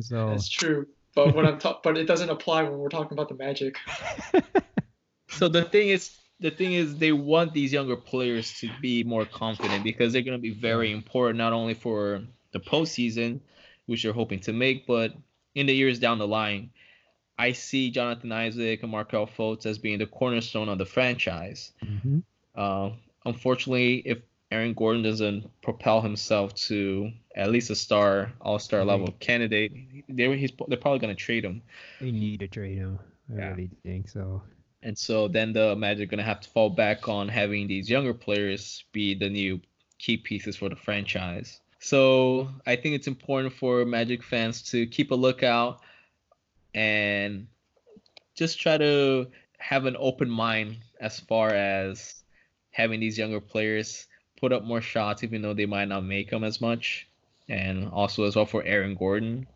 [0.00, 0.86] So That's true.
[1.14, 3.78] But when I'm ta- but it doesn't apply when we're talking about the Magic.
[5.36, 9.26] So the thing is, the thing is they want these younger players to be more
[9.26, 13.40] confident because they're going to be very important not only for the postseason,
[13.86, 15.14] which they're hoping to make, but
[15.54, 16.70] in the years down the line.
[17.38, 21.72] I see Jonathan Isaac and Markelle Fultz as being the cornerstone of the franchise.
[21.84, 22.20] Mm-hmm.
[22.54, 22.90] Uh,
[23.26, 24.18] unfortunately, if
[24.50, 28.84] Aaron Gordon doesn't propel himself to at least a star, all star Right.
[28.88, 29.02] Mm-hmm.
[29.02, 29.72] level candidate,
[30.08, 31.62] they, he's, they're probably going to trade him.
[32.00, 32.98] They need to trade him.
[33.30, 33.48] I Yeah.
[33.50, 34.42] really think so.
[34.82, 37.90] And so then the Magic are going to have to fall back on having these
[37.90, 39.60] younger players be the new
[39.98, 41.60] key pieces for the franchise.
[41.80, 45.80] So I think it's important for Magic fans to keep a lookout
[46.74, 47.48] and
[48.36, 49.26] just try to
[49.58, 52.22] have an open mind as far as
[52.70, 54.06] having these younger players
[54.40, 57.06] put up more shots, even though they might not make them as much.
[57.48, 59.46] And also as well for Aaron Gordon.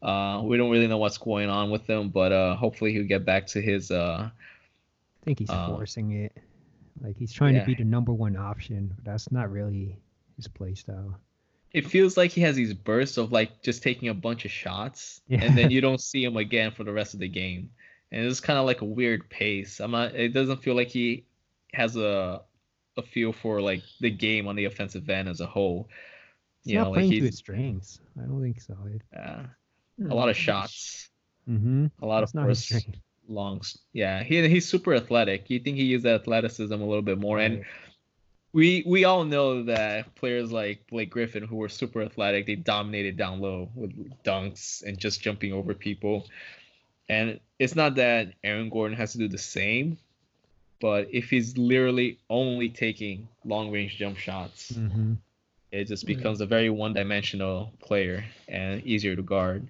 [0.00, 3.24] Uh, we don't really know what's going on with him, but uh, hopefully he'll get
[3.24, 6.32] back to his uh, I think he's Uh, forcing it.
[7.02, 7.60] Like he's trying yeah.
[7.60, 9.96] to be the number one option, that's not really
[10.36, 11.18] his play style.
[11.72, 15.20] it feels like he has these bursts of like just taking a bunch of shots
[15.28, 15.42] Yeah.
[15.44, 17.70] and then you don't see him again for the rest of the game
[18.10, 21.24] and it's kind of like a weird pace i'm not it doesn't feel like he
[21.74, 22.40] has a
[22.98, 25.88] a feel for like the game on the offensive end as a whole
[26.64, 28.00] He's you not know like playing to his strengths.
[28.18, 28.76] I don't think so.
[29.16, 29.44] uh,
[30.10, 31.10] a lot of shots
[31.48, 31.86] Mm-hmm.
[32.02, 32.98] a lot That's of not his bursts strength.
[33.28, 37.18] long s- yeah he, he's super athletic you think he uses athleticism a little bit
[37.18, 37.64] more and
[38.52, 43.16] we we all know that players like Blake Griffin, who were super athletic, they dominated
[43.16, 43.92] down low with
[44.24, 46.26] dunks and just jumping over people.
[47.08, 49.98] And it's not that Aaron Gordon has to do the same,
[50.80, 55.14] but if he's literally only taking long range jump shots, Mm-hmm.
[55.72, 59.68] it just becomes a very one dimensional player and easier to guard.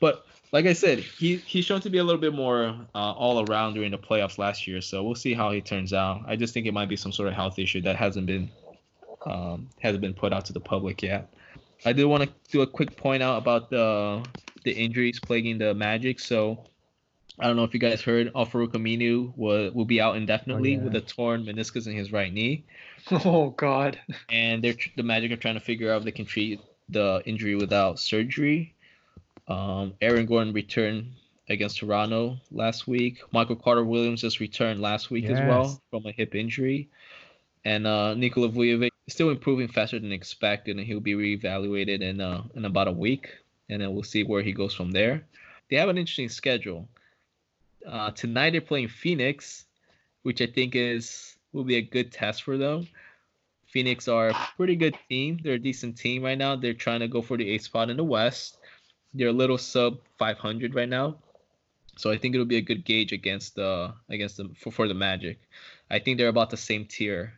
[0.00, 3.48] But like I said, he he's shown to be a little bit more uh, all
[3.48, 4.80] around during the playoffs last year.
[4.80, 6.22] So we'll see how he turns out.
[6.26, 8.50] I just think it might be some sort of health issue that hasn't been
[9.24, 11.32] um, hasn't been put out to the public yet.
[11.84, 14.22] I do want to do a quick point out about the
[14.64, 16.20] the injuries plaguing the Magic.
[16.20, 16.64] So
[17.42, 20.82] I don't know if you guys heard, Al-Farouq Aminu will will be out indefinitely yeah.
[20.82, 22.64] with a torn meniscus in his right knee
[23.10, 23.98] Oh God.
[24.30, 27.56] and they're the Magic are trying to figure out if they can treat the injury
[27.56, 28.74] without surgery.
[29.48, 31.12] Um, Aaron Gordon returned
[31.48, 33.20] against Toronto last week.
[33.32, 36.88] Michael Carter Williams just returned last week as well from a hip injury.
[37.64, 42.20] And uh, Nikola Vucevic is still improving faster than expected, and he'll be reevaluated in
[42.20, 43.28] uh, in about a week,
[43.68, 45.24] and then we'll see where he goes from there.
[45.70, 46.88] They have an interesting schedule.
[47.86, 49.64] Uh, tonight they're playing Phoenix,
[50.22, 52.88] which I think is will be a good test for them.
[53.66, 55.38] Phoenix are a pretty good team.
[55.42, 56.56] They're a decent team right now.
[56.56, 58.58] They're trying to go for the eighth spot in the West.
[59.14, 61.16] They're a little sub 500 right now,
[61.96, 64.94] so I think it'll be a good gauge against the against them for, for the
[64.94, 65.38] Magic.
[65.90, 67.34] I think they're about the same tier,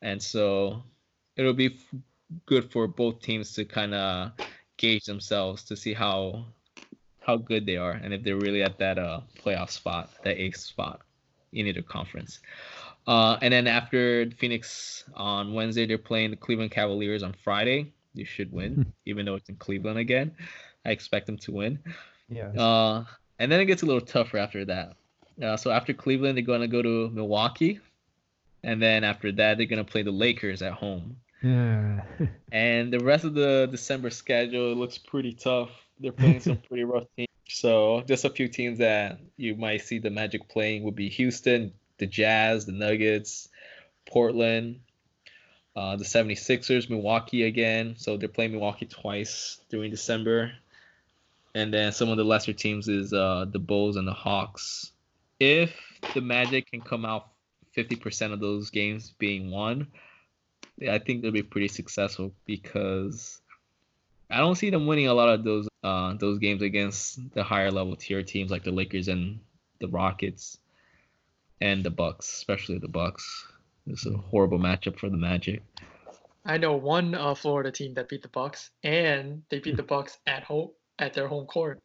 [0.00, 0.82] and so
[1.36, 2.00] it'll be f-
[2.46, 4.32] good for both teams to kind of
[4.76, 6.44] gauge themselves to see how
[7.24, 10.58] how good they are and if they're really at that uh playoff spot, that eighth
[10.58, 11.00] spot
[11.52, 12.40] in either conference.
[13.06, 17.92] Uh, and then after Phoenix on Wednesday, they're playing the Cleveland Cavaliers on Friday.
[18.14, 20.32] They should win, even though it's in Cleveland again.
[20.84, 21.78] I expect them to win.
[22.28, 22.48] Yeah.
[22.48, 23.04] Uh,
[23.38, 24.94] and then it gets a little tougher after that.
[25.42, 27.80] Uh, so after Cleveland, they're going to go to Milwaukee.
[28.62, 31.16] And then after that, they're going to play the Lakers at home.
[31.42, 32.02] Yeah.
[32.52, 35.70] And the rest of the December schedule looks pretty tough.
[35.98, 37.28] They're playing some pretty rough teams.
[37.48, 41.72] So just a few teams that you might see the Magic playing would be Houston,
[41.98, 43.48] the Jazz, the Nuggets,
[44.06, 44.80] Portland,
[45.76, 47.94] uh, the 76ers, Milwaukee again.
[47.96, 50.52] So they're playing Milwaukee twice during December.
[51.54, 54.92] And then some of the lesser teams is uh, the Bulls and the Hawks.
[55.38, 55.74] If
[56.14, 57.28] the Magic can come out
[57.76, 59.88] 50% of those games being won,
[60.88, 63.40] I think they'll be pretty successful because
[64.30, 67.70] I don't see them winning a lot of those uh, those games against the higher
[67.70, 69.40] level tier teams like the Lakers and
[69.80, 70.58] the Rockets
[71.60, 73.46] and the Bucks, especially the Bucks.
[73.86, 75.62] It's a horrible matchup for the Magic.
[76.44, 80.18] I know one uh, Florida team that beat the Bucks, and they beat the Bucks
[80.26, 81.78] at home at their home court.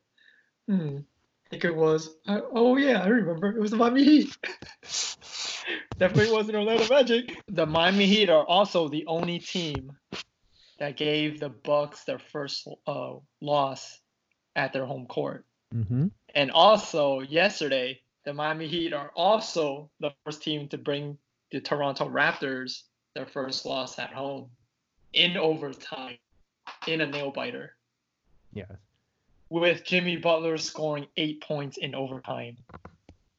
[0.68, 1.00] Hmm.
[1.48, 2.16] I think it was.
[2.28, 3.56] Uh, oh yeah, I remember.
[3.56, 4.38] It was the Miami Heat.
[5.98, 7.42] Definitely wasn't Orlando Magic.
[7.48, 9.94] The Miami Heat are also the only team
[10.78, 14.02] that gave the Bucks their first uh, loss
[14.58, 15.46] at their home court.
[15.74, 16.08] mm-hmm.
[16.36, 21.18] And also yesterday, the Miami Heat are also the first team to bring
[21.52, 22.84] the Toronto Raptors
[23.16, 24.50] their first loss at home
[25.14, 26.18] in overtime
[26.88, 27.74] in a nail biter
[28.54, 28.66] Yeah.
[29.50, 32.58] With Jimmy Butler scoring eight points in overtime,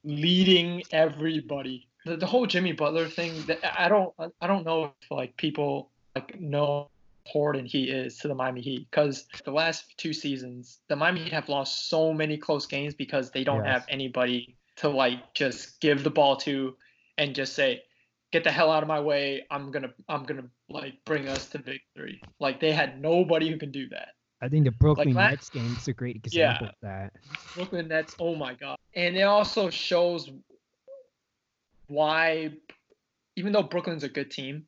[0.05, 1.89] leading everybody.
[2.07, 3.43] the, the whole Jimmy Butler thing.
[3.47, 6.91] That I don't I don't know if like people like know how
[7.27, 11.33] important he is to the Miami Heat because the last two seasons the Miami Heat
[11.33, 13.75] have lost so many close games because they don't Yes.
[13.75, 16.75] have anybody to like just give the ball to
[17.19, 17.83] and just say
[18.33, 21.59] get the hell out of my way i'm gonna i'm gonna like bring us to
[21.59, 24.11] victory like they had nobody who can do that
[24.41, 26.53] I think the Brooklyn la- Nets game is a great Yeah.
[26.53, 27.13] example of that.
[27.55, 30.31] brooklyn nets oh my god and it also shows
[31.89, 32.51] why
[33.37, 34.67] even though brooklyn's a good team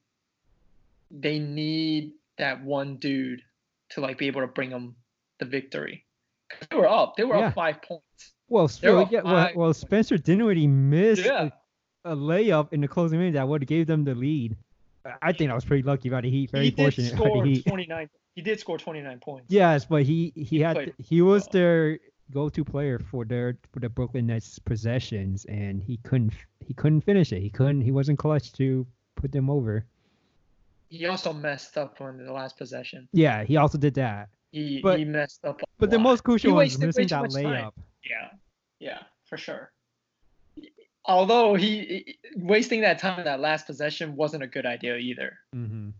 [1.11, 3.43] they need that one dude
[3.91, 4.95] to like be able to bring them
[5.39, 6.05] the victory.
[6.71, 7.49] they were up they were Yeah.
[7.49, 8.69] up five points Well,
[9.13, 11.51] yeah, well, well, Spencer Dinwiddie missed Yeah.
[12.05, 14.57] a, a layup in the closing minute that would have gave them the lead.
[15.05, 16.51] I- I think I was pretty lucky about the Heat.
[16.51, 17.67] Very he did fortunate about score the Heat.
[17.67, 21.43] 29 he did score 29 points Yes, but he he, He had played he was
[21.45, 21.51] well.
[21.53, 21.99] their
[22.33, 26.33] go-to player for their for the Brooklyn Nets possessions, and he couldn't
[26.65, 27.41] he couldn't finish it.
[27.41, 28.87] He couldn't he wasn't clutch to
[29.17, 29.85] put them over.
[30.89, 33.09] he also messed up on the last possession.
[33.13, 34.29] Yeah, he also did that.
[34.53, 35.63] He But- he messed up.
[35.63, 37.45] a But the most crucial one was missing that much time.
[37.45, 37.73] layup.
[38.05, 38.31] Yeah,
[38.81, 39.71] yeah, for sure.
[41.05, 45.39] Although he wasting that time that last possession wasn't a good idea either.
[45.53, 45.91] hmm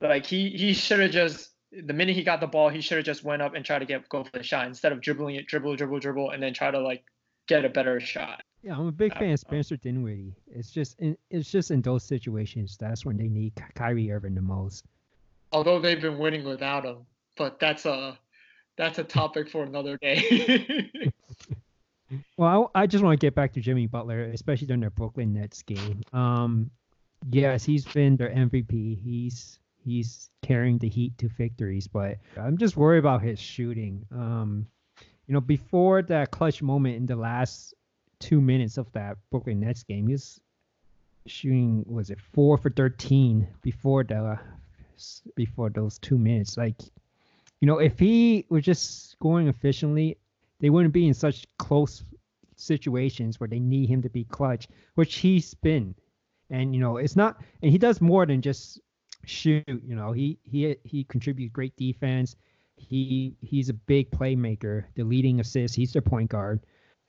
[0.00, 3.06] Like he he should have just the minute he got the ball, he should have
[3.06, 5.46] just went up and tried to get go for the shot instead of dribbling it,
[5.46, 7.04] dribble, dribble, dribble, and then try to like
[7.46, 8.42] get a better shot.
[8.62, 9.40] Yeah, I'm a big fan of.
[9.40, 10.34] Spencer Dinwiddie.
[10.48, 14.34] It's just in, it's just in those situations that's when they need Ky- Kyrie Irving
[14.34, 14.84] the most.
[15.52, 18.18] Although they've been winning without him, but that's a
[18.76, 20.90] that's a topic for another day.
[22.36, 25.34] Well, I, I just want to get back to Jimmy Butler, especially during the Brooklyn
[25.34, 26.02] Nets game.
[26.12, 26.70] Um,
[27.30, 29.02] yes, he's been their MVP.
[29.02, 34.04] He's he's carrying the Heat to victories, but I'm just worried about his shooting.
[34.12, 34.66] Um,
[35.26, 37.74] you know, before that clutch moment in the last
[38.18, 40.40] two minutes of that Brooklyn Nets game, his
[41.26, 44.38] shooting was it four for 13 before the
[45.36, 46.56] before those two minutes.
[46.56, 46.80] Like,
[47.60, 50.16] you know, if he was just scoring efficiently,
[50.60, 52.02] they wouldn't be in such close
[52.56, 55.94] situations where they need him to be clutch, which he's been.
[56.50, 58.80] And you know, it's not and he does more than just
[59.24, 60.12] shoot, you know.
[60.12, 62.36] He he he contributes great defense.
[62.76, 66.60] He he's a big playmaker, the leading assist, he's their point guard.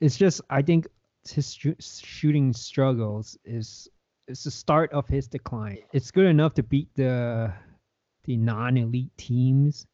[0.01, 0.87] It's just I think
[1.27, 3.87] his shoo- shooting struggles is
[4.27, 5.79] is the start of his decline.
[5.93, 7.53] It's good enough to beat the
[8.25, 9.87] the non-elite teams,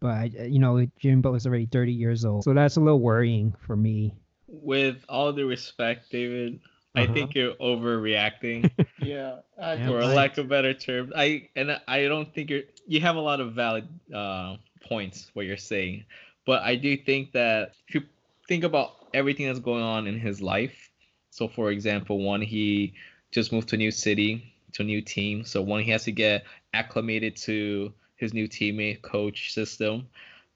[0.00, 3.54] but uh, you know Jimmy Butler's already 30 years old, so that's a little worrying
[3.66, 4.14] for me.
[4.48, 6.60] With all due respect, David,
[6.94, 7.12] I Uh-huh.
[7.12, 10.14] think you're overreacting, yeah, I Yeah, for right.
[10.14, 11.12] lack of better term.
[11.16, 12.62] I and I don't think you're.
[12.86, 16.04] You have a lot of valid uh, points what you're saying,
[16.46, 18.02] but I do think that if you
[18.48, 20.90] think about everything that's going on in his life.
[21.30, 22.94] So, for example, one he
[23.30, 25.44] just moved to a new city, to a new team.
[25.44, 30.08] So one he has to get acclimated to his new teammate, coach system.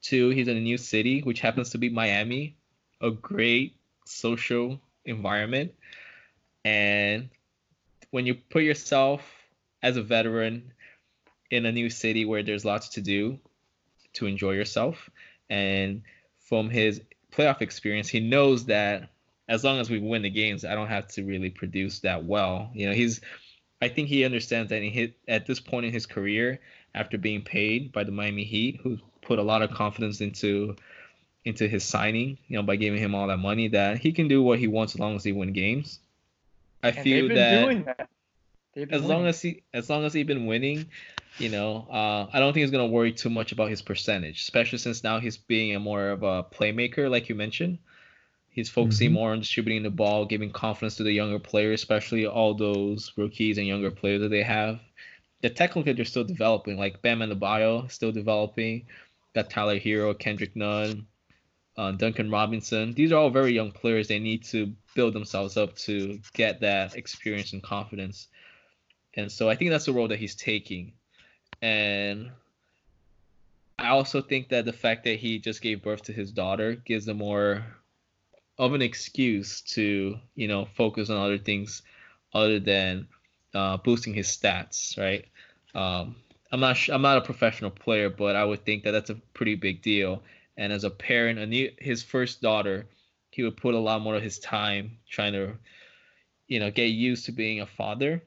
[0.03, 2.57] Two, he's in a new city, which happens to be Miami,
[3.01, 5.73] a great social environment.
[6.65, 7.31] And
[8.11, 9.23] when you put yourself
[9.83, 10.73] as a veteran
[11.51, 13.39] in a new city where there's lots to do
[14.15, 15.09] to enjoy yourself,
[15.49, 16.03] and
[16.41, 19.11] from his playoff experience, he knows that
[19.49, 22.71] as long as we win the games, I don't have to really produce that well.
[22.75, 23.21] You know, he's
[23.81, 26.61] I think he understands that he hit at this point in his career,
[26.95, 30.77] after being paid by the Miami Heat, who put a lot of confidence into
[31.45, 34.43] into his signing, you know, by giving him all that money, that he can do
[34.43, 35.99] what he wants as long as he win games.
[36.83, 38.09] I and feel been that doing that.
[38.91, 40.87] As long as he as long as he's been winning,
[41.39, 44.79] you know, uh, I don't think he's gonna worry too much about his percentage, especially
[44.79, 47.79] since now he's being a more of a playmaker, like you mentioned.
[48.51, 49.15] He's focusing Mhm.
[49.15, 53.59] more on distributing the ball, giving confidence to the younger players, especially all those rookies
[53.59, 54.81] and younger players that they have.
[55.43, 58.87] That technically they're still developing, like Bam Adebayo still developing.
[59.35, 61.07] Got Tyler Herro, Kendrick Nunn,
[61.77, 62.93] uh, Duncan Robinson.
[62.93, 64.09] These are all very young players.
[64.09, 68.29] They need to build themselves up to get that experience and confidence.
[69.15, 70.93] And so I think that's the role that he's taking.
[71.61, 72.31] And
[73.79, 77.09] I also think that the fact that he just gave birth to his daughter gives
[77.09, 77.65] him more
[78.59, 81.83] of an excuse to, you know, focus on other things
[82.33, 83.09] other than
[83.55, 85.25] uh, boosting his stats, right?
[85.75, 86.17] Um,
[86.51, 89.15] I'm not sh- I'm not a professional player, but I would think that that's a
[89.35, 90.23] pretty big deal.
[90.57, 92.87] And as a parent, a new, his first daughter,
[93.31, 95.55] he would put a lot more of his time trying to,
[96.47, 98.23] you know, get used to being a father.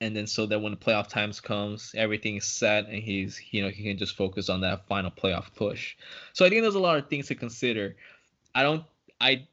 [0.00, 3.62] And then so that when the playoff times comes, everything is set and he's, you
[3.62, 5.94] know, he can just focus on that final playoff push.
[6.32, 7.94] So I think there's a lot of things to consider.
[8.52, 8.84] I don't
[9.20, 9.46] I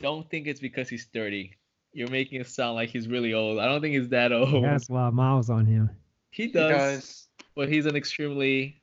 [0.00, 1.52] don't think it's because he's 30.
[1.92, 3.58] You're making it sound like he's really old.
[3.58, 4.64] I don't think he's that old.
[4.64, 5.90] That's lot miles on him.
[6.30, 8.80] He does, but he's an extremely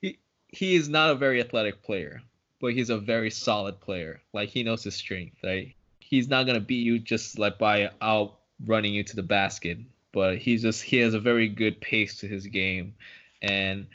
[0.00, 0.18] he
[0.48, 2.22] he is not a very athletic player,
[2.60, 4.20] but he's a very solid player.
[4.32, 5.74] Like he knows his strength, right?
[6.00, 9.78] He's not gonna beat you just like by out running you to the basket,
[10.12, 12.94] but he's just he has a very good pace to his game,
[13.40, 13.86] and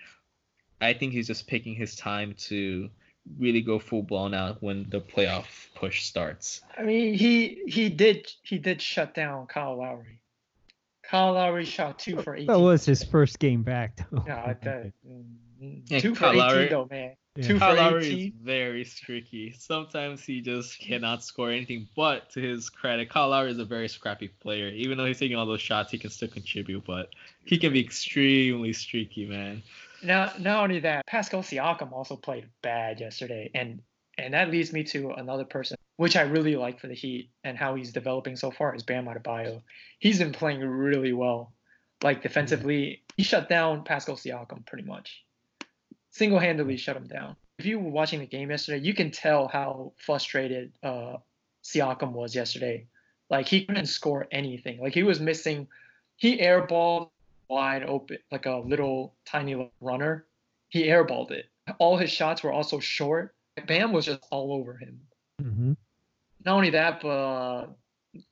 [0.81, 2.89] I think he's just picking his time to
[3.39, 6.61] really go full blown out when the playoff push starts.
[6.77, 10.19] I mean, he he did he did shut down Kyle Lowry.
[11.09, 12.47] Kyle Lowry shot two for 18.
[12.47, 13.97] That was his first game back.
[14.11, 14.23] Though.
[14.25, 17.15] Yeah, that, mm, Yeah, two for Kyle 18 Lowry- though, man.
[17.35, 17.47] Yeah.
[17.47, 18.27] Two Kyle for Lowry 18.
[18.27, 19.53] is very streaky.
[19.59, 21.87] Sometimes he just cannot score anything.
[21.95, 24.69] But to his credit, Kyle Lowry is a very scrappy player.
[24.69, 26.85] Even though he's taking all those shots, he can still contribute.
[26.85, 27.09] But
[27.43, 29.63] he can be extremely streaky, man.
[30.01, 33.81] Now, not only that, Pascal Siakam also played bad yesterday, and
[34.17, 37.57] and that leads me to another person, which I really like for the Heat and
[37.57, 39.61] how he's developing so far is Bam Adebayo.
[39.99, 41.53] He's been playing really well,
[42.03, 43.03] like defensively.
[43.17, 45.23] He shut down Pascal Siakam pretty much,
[46.11, 47.35] single-handedly shut him down.
[47.57, 51.17] If you were watching the game yesterday, you can tell how frustrated uh,
[51.63, 52.87] Siakam was yesterday.
[53.29, 54.79] Like he couldn't score anything.
[54.81, 55.67] Like he was missing.
[56.17, 57.09] He airballed
[57.47, 60.25] wide open, like a little tiny little runner.
[60.69, 61.49] He airballed it.
[61.79, 63.33] All his shots were also short.
[63.65, 64.99] Bam was just all over him.
[65.41, 65.73] hmm
[66.45, 67.67] Not only that, but uh,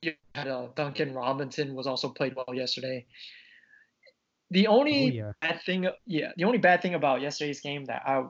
[0.02, 3.06] you had uh, Duncan Robinson was also played well yesterday.
[4.50, 5.32] The Oh only yeah.
[5.40, 8.24] bad thing, yeah, the only bad thing about yesterday's game that I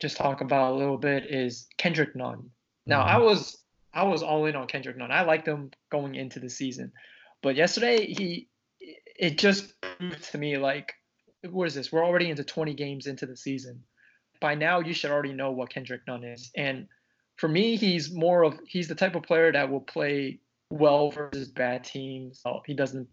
[0.00, 2.50] just talk about a little bit is Kendrick Nunn.
[2.86, 3.24] Now I Mhm.
[3.24, 3.64] was
[3.94, 5.10] I was all in on Kendrick Nunn.
[5.10, 6.92] I liked him going into the season,
[7.42, 8.48] but yesterday he
[9.18, 10.92] it just proved to me like
[11.48, 11.92] what is this?
[11.92, 13.82] We're already into 20 games into the season.
[14.40, 16.88] By now you should already know what Kendrick Nunn is, and
[17.36, 20.38] for me he's more of he's the type of player that will play
[20.70, 22.40] well versus bad teams.
[22.44, 23.08] Uh, He doesn't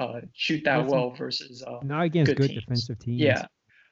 [0.00, 2.64] uh, shoot that Doesn't- well versus uh, Not against good good, teams.
[2.64, 3.20] defensive teams.
[3.20, 3.44] yeah,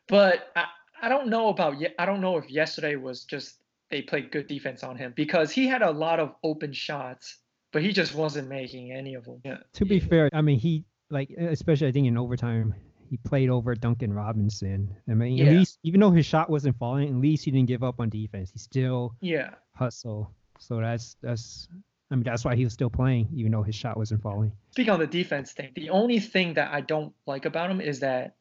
[0.09, 0.65] but I,
[1.03, 3.59] I don't know about ye- I don't know if yesterday was just
[3.91, 7.39] they played good defense on him because he had a lot of open shots,
[7.73, 9.41] but he just wasn't making any of them.
[9.45, 9.59] Yeah.
[9.75, 12.75] To be fair, I mean he like especially I think in overtime
[13.11, 14.95] he played over Duncan Robinson.
[15.09, 15.47] I mean Yeah.
[15.47, 18.09] at least even though his shot wasn't falling, at least he didn't give up on
[18.09, 18.51] defense.
[18.51, 19.55] He still Yeah.
[19.75, 20.31] hustle.
[20.59, 21.69] So that's that's
[22.11, 24.53] I mean that's why he was still playing even though his shot wasn't falling.
[24.73, 28.01] Speaking on the defense thing, the only thing that I don't like about him is
[28.01, 28.35] that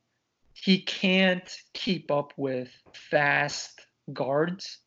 [0.53, 4.79] he can't keep up with fast guards.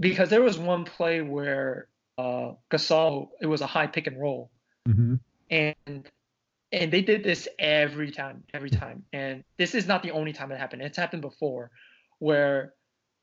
[0.00, 1.88] Because there was one play where
[2.18, 4.50] uh, Gasol, it was a high pick and roll,
[4.86, 5.16] hmm
[5.50, 6.08] and
[6.72, 9.04] and they did this every time every time.
[9.12, 10.82] And this is not the only time it happened.
[10.82, 11.70] It's happened before
[12.18, 12.74] where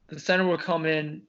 [0.07, 1.21] the center will come in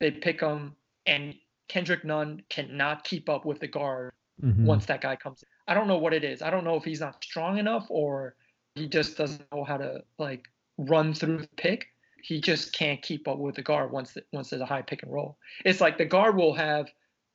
[0.00, 0.74] they pick him
[1.06, 1.34] and
[1.68, 5.48] kendrick nunn cannot keep up with the guard hmm once that guy comes in.
[5.68, 6.42] I don't know what it is.
[6.42, 8.34] I don't know if he's not strong enough or
[8.74, 10.46] he just doesn't know how to like
[10.76, 11.86] run through the pick.
[12.22, 15.02] He just can't keep up with the guard once the, once there's a high pick
[15.02, 15.38] and roll.
[15.64, 16.90] It's like the guard will have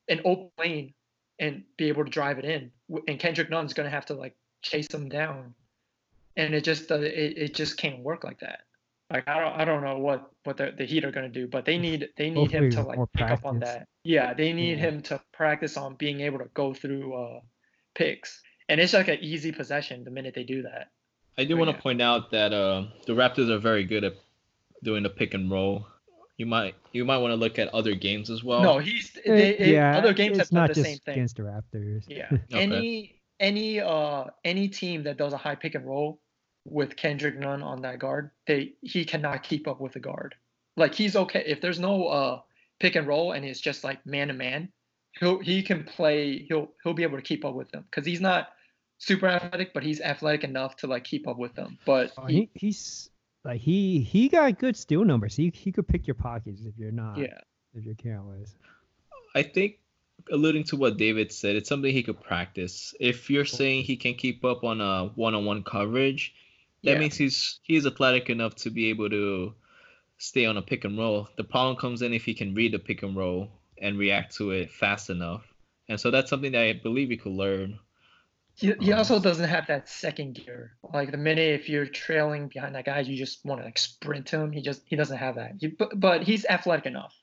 [0.10, 0.94] an open lane
[1.40, 2.72] and be able to drive it in.
[3.08, 5.54] And Kendrick Nunn's going to have to like chase him down,
[6.36, 8.62] and it just uh, it, it just can't work like that.
[9.12, 11.48] Like I don't I don't know what what the, the Heat are going to do,
[11.48, 13.88] but they need they need him to like more pick up on that.
[14.04, 14.90] Yeah, they need Yeah.
[14.90, 17.40] him to practice on being able to go through uh,
[17.96, 20.90] picks, and it's like an easy possession the minute they do that.
[21.38, 21.82] I do want to yeah.
[21.82, 24.14] point out that uh, the Raptors are very good at
[24.84, 25.88] doing the pick and roll.
[26.40, 28.62] You might you might want to look at other games as well.
[28.64, 31.14] no, he's they, it- yeah, other games it's have done not the just same thing.
[31.16, 32.06] against the Raptors.
[32.08, 32.30] Yeah.
[32.54, 36.22] Any any uh any team that does a high pick and roll
[36.66, 40.34] with Kendrick Nunn on that guard, they he cannot keep up with the guard.
[40.78, 42.40] Like he's okay if there's no uh
[42.80, 44.72] pick and roll and it's just like man to man,
[45.20, 48.22] he'll he can play he'll he'll be able to keep up with them because he's
[48.22, 48.48] not
[48.98, 51.78] super athletic, but he's athletic enough to like keep up with them.
[51.86, 53.10] But Oh, he, he, he's
[53.46, 55.36] like he he got good steal numbers.
[55.36, 57.40] He he could pick your pockets if you're not yeah,
[57.74, 58.56] if you're careless.
[59.36, 59.80] I think
[60.32, 62.94] alluding to what David said, it's something he could practice.
[63.00, 66.34] If you're saying he can keep up on a one-on-one coverage,
[66.84, 67.00] that Yeah.
[67.00, 69.54] means he's he's athletic enough to be able to
[70.18, 71.30] stay on a pick and roll.
[71.38, 73.50] The problem comes in if he can read the pick and roll
[73.82, 75.46] and react to it fast enough.
[75.88, 77.80] And so that's something that I believe he could learn.
[78.60, 80.74] He, he Um, also doesn't have that second gear.
[80.94, 84.28] Like the minute if you're trailing behind that guy, you just want to like sprint
[84.28, 84.52] to him.
[84.52, 85.54] He just he doesn't have that.
[85.60, 87.16] He, but but he's athletic enough.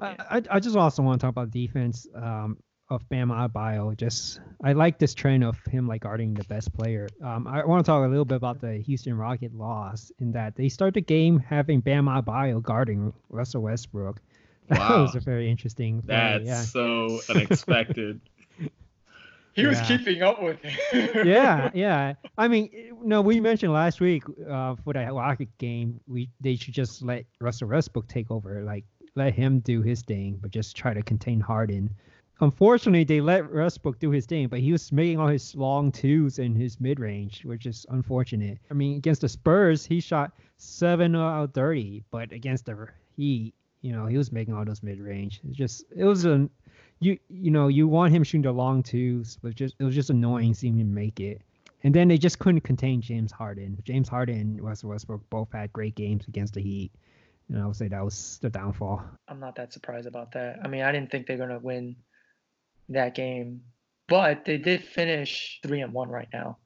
[0.00, 2.58] I, I I just also want to talk about defense um,
[2.90, 3.96] of Bam Adebayo.
[3.96, 7.08] Just I like this trend of him like guarding the best player.
[7.22, 10.56] Um, I want to talk a little bit about the Houston Rocket loss in that
[10.56, 14.20] they start the game having Bam Adebayo guarding Russell Westbrook.
[14.68, 15.02] That Wow.
[15.02, 16.14] was a very interesting play.
[16.14, 16.60] That's yeah.
[16.60, 18.20] so unexpected.
[19.58, 21.26] He was keeping up with him.
[21.26, 22.14] yeah, yeah.
[22.38, 22.70] I mean,
[23.02, 27.24] no, we mentioned last week uh, for that Rocket game, we they should just let
[27.40, 28.84] Russell Westbrook take over, like
[29.16, 31.90] let him do his thing, but just try to contain Harden.
[32.40, 36.38] Unfortunately, they let Westbrook do his thing, but he was making all his long twos
[36.38, 38.58] in his mid range, which is unfortunate.
[38.70, 43.54] I mean, against the Spurs, he shot seven out of thirty, but against the Heat,
[43.80, 45.40] you know, he was making all those mid range.
[45.48, 46.50] It's just it was an
[47.00, 50.10] you you know you want him shooting the long twos, but just it was just
[50.10, 51.42] annoying seeing him make it.
[51.84, 53.78] And then they just couldn't contain James Harden.
[53.84, 56.90] James Harden and Russell Westbrook both had great games against the Heat,
[57.48, 59.04] and I would say that was the downfall.
[59.28, 60.58] I'm not that surprised about that.
[60.64, 61.96] I mean, I didn't think they're gonna win
[62.88, 63.62] that game,
[64.08, 66.58] but they did finish three and one right now.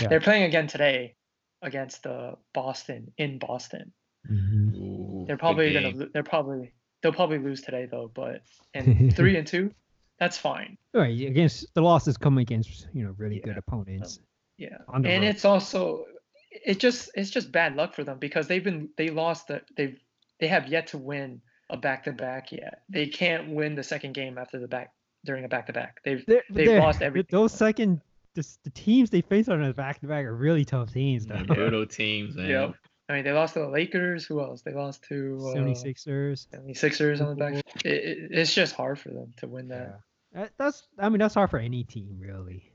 [0.00, 0.08] Yeah.
[0.08, 1.14] They're playing again today
[1.62, 3.92] against the Boston in Boston.
[4.30, 4.97] Mm-hmm.
[5.28, 6.06] Ooh, They're probably gonna.
[6.12, 6.72] They're probably.
[7.02, 8.10] They'll probably lose today though.
[8.14, 8.42] But
[8.74, 9.70] and three and two,
[10.18, 10.76] that's fine.
[10.94, 13.58] Right against the losses come against you know really good Yeah.
[13.58, 14.18] opponents.
[14.18, 14.24] Um,
[14.58, 15.22] yeah, and road.
[15.22, 16.04] it's also
[16.50, 19.96] it just it's just bad luck for them because they've been they lost the they've
[20.40, 22.80] they have yet to win a back to back yet.
[22.88, 24.90] They can't win the second game after the back
[25.24, 25.98] during a back to back.
[26.04, 27.28] They've They're, They've they're- lost th- everything.
[27.30, 28.00] Those second
[28.34, 31.26] the, the teams they face on the back to back are really tough teams.
[31.26, 31.36] Though.
[31.36, 32.48] Yeah, brutal teams, man.
[32.50, 32.74] Yep.
[33.08, 34.26] I mean they lost to the Lakers.
[34.26, 34.62] Who else?
[34.62, 36.46] They lost to uh, 76ers.
[36.52, 37.54] 76ers on the back.
[37.54, 40.00] It, it, it's just hard for them to win that.
[40.34, 40.48] Yeah.
[40.58, 42.70] That's I mean that's hard for any team really.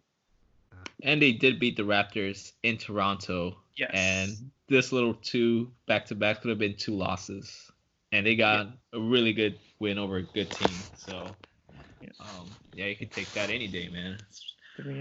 [1.03, 3.57] And they did beat the Raptors in Toronto.
[3.75, 3.91] Yes.
[3.93, 7.71] And this little two back to back could have been two losses.
[8.11, 10.77] And they got a really good win over a good team.
[10.95, 11.27] So
[12.01, 12.09] Yeah.
[12.19, 14.17] um, yeah, you can take that any day, man.
[14.17, 14.52] Three and one.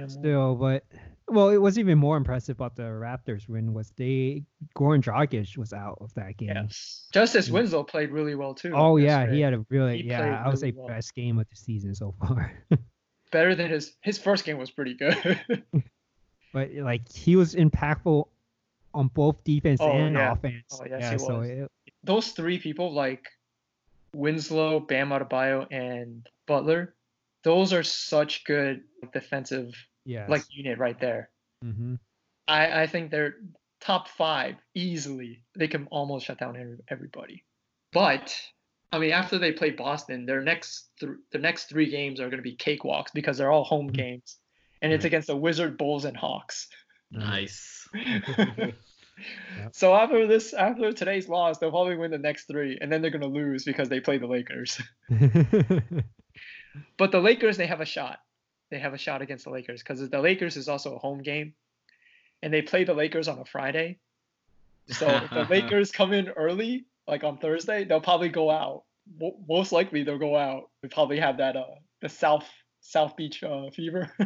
[0.09, 0.85] Still, but
[1.29, 4.43] well, it was even more impressive about the Raptors win was they
[4.77, 6.51] Goran Dragic was out of that game.
[6.55, 7.07] Yes.
[7.13, 7.55] Justice Yeah.
[7.55, 8.73] Winslow played really well too.
[8.75, 9.37] Oh yeah, yesterday.
[9.37, 10.89] he had a really He yeah, I would say well.
[10.89, 12.53] best game of the season so far.
[13.31, 15.41] better than his his first game was pretty good.
[16.53, 18.27] but like he was impactful
[18.95, 20.33] on both defense Oh, and yeah.
[20.33, 20.65] offense.
[20.73, 21.71] Oh, yes, yeah, he so it,
[22.05, 23.27] Those three people like
[24.15, 26.95] Winslow, Bam Adebayo, and Butler,
[27.45, 28.83] those are such good
[29.13, 29.75] defensive
[30.05, 31.31] yeah, like unit right there.
[31.63, 31.95] hmm
[32.49, 33.37] I I think they're
[33.81, 35.45] top five easily.
[35.57, 37.45] They can almost shut down everybody.
[37.93, 38.35] But
[38.91, 42.43] I mean, after they play Boston, their next th- the next three games are going
[42.43, 43.95] to be cakewalks because they're all home Mhm.
[43.95, 44.37] games,
[44.81, 46.69] and it's against the Wizard, Bulls, and Hawks.
[47.11, 47.89] Nice.
[49.73, 53.11] So after this, after today's loss, they'll probably win the next three, and then they're
[53.11, 54.81] gonna lose because they play the Lakers.
[56.97, 58.21] but the Lakers, they have a shot.
[58.71, 61.55] They have a shot against the Lakers because the Lakers is also a home game,
[62.43, 63.99] and they play the Lakers on a Friday.
[64.89, 68.85] So if the Lakers come in early, like on Thursday, they'll probably go out.
[69.21, 70.71] Mo- Most likely, they'll go out.
[70.83, 71.65] We probably have that uh
[72.01, 72.49] the South
[72.81, 74.11] South Beach uh, fever.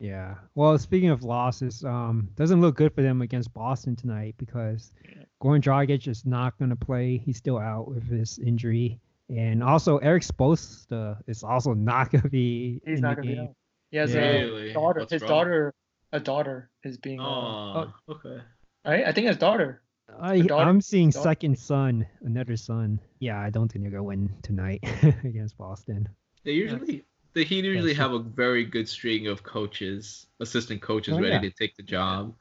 [0.00, 0.34] Yeah.
[0.54, 5.22] Well, speaking of losses, um, doesn't look good for them against Boston tonight because Yeah.
[5.40, 7.16] Goran Dragic is not going to play.
[7.16, 8.98] He's still out with his injury,
[9.28, 13.34] and also Erik Spoelstra is also not going to be He's in not the gonna
[13.34, 13.54] be out.
[13.90, 14.20] He has Yeah.
[14.22, 14.72] a Really?
[14.72, 15.00] daughter.
[15.00, 15.28] What's his wrong?
[15.30, 15.74] daughter,
[16.12, 17.20] a daughter, is being.
[17.20, 18.40] Uh, Oh, okay.
[18.84, 19.04] right?
[19.06, 19.82] I think his daughter.
[20.20, 23.00] I, daughter- I'm seeing daughter- second son, another son.
[23.20, 24.80] Yeah, I don't think they're going to win tonight
[25.24, 26.08] against Boston.
[26.44, 31.14] They usually the Heat usually so- have a very good string of coaches, assistant coaches
[31.14, 31.40] Oh, ready yeah.
[31.40, 32.34] to take the job.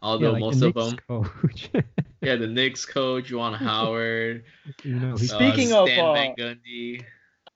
[0.00, 1.70] Yeah, Although like most the of Knicks them, coach.
[2.22, 4.44] yeah, the Knicks coach Juwan Howard,
[4.84, 7.04] you know, he's uh, Speaking of, Stan uh, Van Gundy,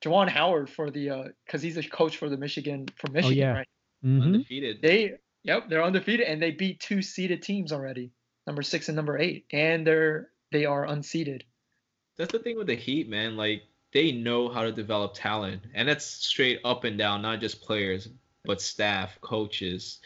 [0.03, 3.53] Juwan Howard for the uh, because he's a coach for the Michigan for Michigan, yeah.
[3.53, 3.69] right?
[4.05, 4.23] Mhm.
[4.23, 4.83] undefeated.
[4.83, 5.15] They,
[5.45, 8.11] yep, they're undefeated and they beat two seeded teams already,
[8.47, 11.43] number six and number eight, and they're they are unseeded.
[12.17, 13.37] That's the thing with the Heat, man.
[13.37, 13.63] Like
[13.93, 18.09] they know how to develop talent, and that's straight up and down, not just players,
[18.45, 20.01] but staff, coaches.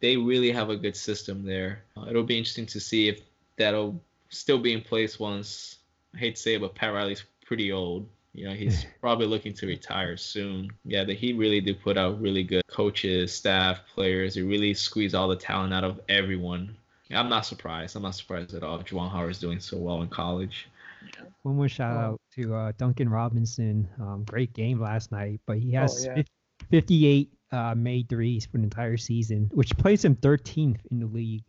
[0.00, 1.82] They really have a good system there.
[1.96, 3.20] Uh, it'll be interesting to see if
[3.56, 5.76] that'll still be in place once.
[6.14, 8.08] I hate to say it, but Pat Riley's pretty old.
[8.34, 10.70] You know, he's probably looking to retire soon.
[10.84, 14.34] Yeah, the Heat really do put out really good coaches, staff, players.
[14.34, 16.76] They really squeeze all the talent out of everyone.
[17.10, 17.96] I'm not surprised.
[17.96, 18.78] I'm not surprised at all.
[18.80, 20.68] Juwan Howard's doing so well in college.
[21.42, 22.00] One more shout Oh.
[22.00, 23.88] out to uh, Duncan Robinson.
[23.98, 26.16] Um, great game last night, but he has yeah.
[26.16, 26.26] fif-
[26.70, 31.42] 58 uh, made threes for the entire season, which places him 13th in the league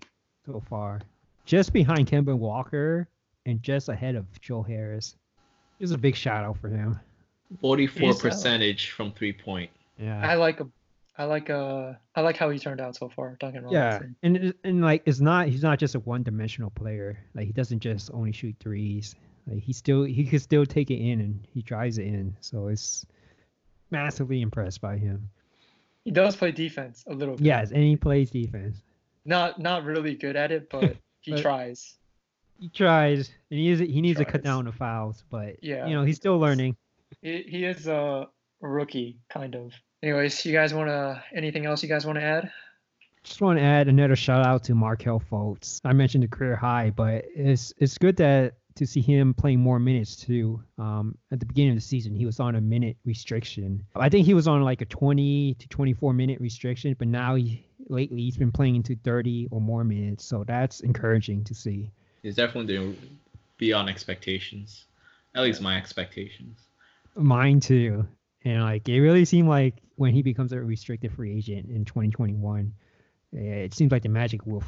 [0.45, 1.02] so far,
[1.45, 3.08] just behind Kemba Walker
[3.45, 5.16] and just ahead of Joe Harris.
[5.80, 7.00] It was a big shout out for him.
[7.62, 9.72] 44 He's, uh, percentage from three point.
[9.97, 10.22] Yeah.
[10.26, 10.72] I like him.
[11.18, 14.16] I like uh I like how he turned out so far, Duncan Robinson.
[14.22, 17.20] yeah, and it- and like it's not he's not just a one-dimensional player.
[17.34, 19.16] Like he doesn't just only shoot threes.
[19.45, 22.38] Like he still he could still take it in and he drives it in.
[22.39, 23.06] So it's
[23.91, 25.30] massively impressed by him.
[26.06, 27.45] He does play defense a little bit.
[27.45, 28.78] Yes, and he plays defense.
[29.26, 31.95] Not not really good at it, but he But- tries.
[32.60, 35.88] He tries, and he is he needs to cut down the fouls, but Yeah.
[35.88, 36.76] you know he's still learning.
[37.22, 38.28] He, he is a
[38.60, 39.72] rookie, kind of.
[40.04, 42.52] Anyways, you guys want to anything else you guys want to add?
[43.24, 45.80] Just want to add another shout out to Markelle Fultz.
[45.86, 49.77] I mentioned the career high, but it's it's good that to see him playing more
[49.77, 50.61] minutes too.
[50.77, 53.86] Um, at the beginning of the season, he was on a minute restriction.
[53.95, 57.65] I think he was on like a 20 to 24 minute restriction, but now he
[57.89, 61.91] lately he's been playing into 30 or more minutes, so that's encouraging to see.
[62.23, 62.97] He's definitely doing
[63.57, 64.86] beyond expectations.
[65.36, 66.59] At least my expectations.
[67.15, 68.07] Mine too.
[68.45, 72.73] And like it really seemed like when he becomes a restricted free agent in 2021,
[73.36, 74.63] eh, it seems like the Magic will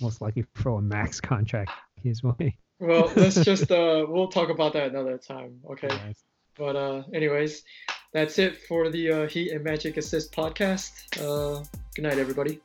[0.00, 2.56] most likely throw a max contract his way.
[2.80, 5.88] Well, let's just uh we'll talk about that another time, okay?
[5.90, 6.22] Yes.
[6.56, 7.64] But uh anyways,
[8.12, 10.92] that's it for the uh, Heat and Magic Assist podcast.
[11.18, 11.64] Uh
[11.94, 12.60] good night everybody.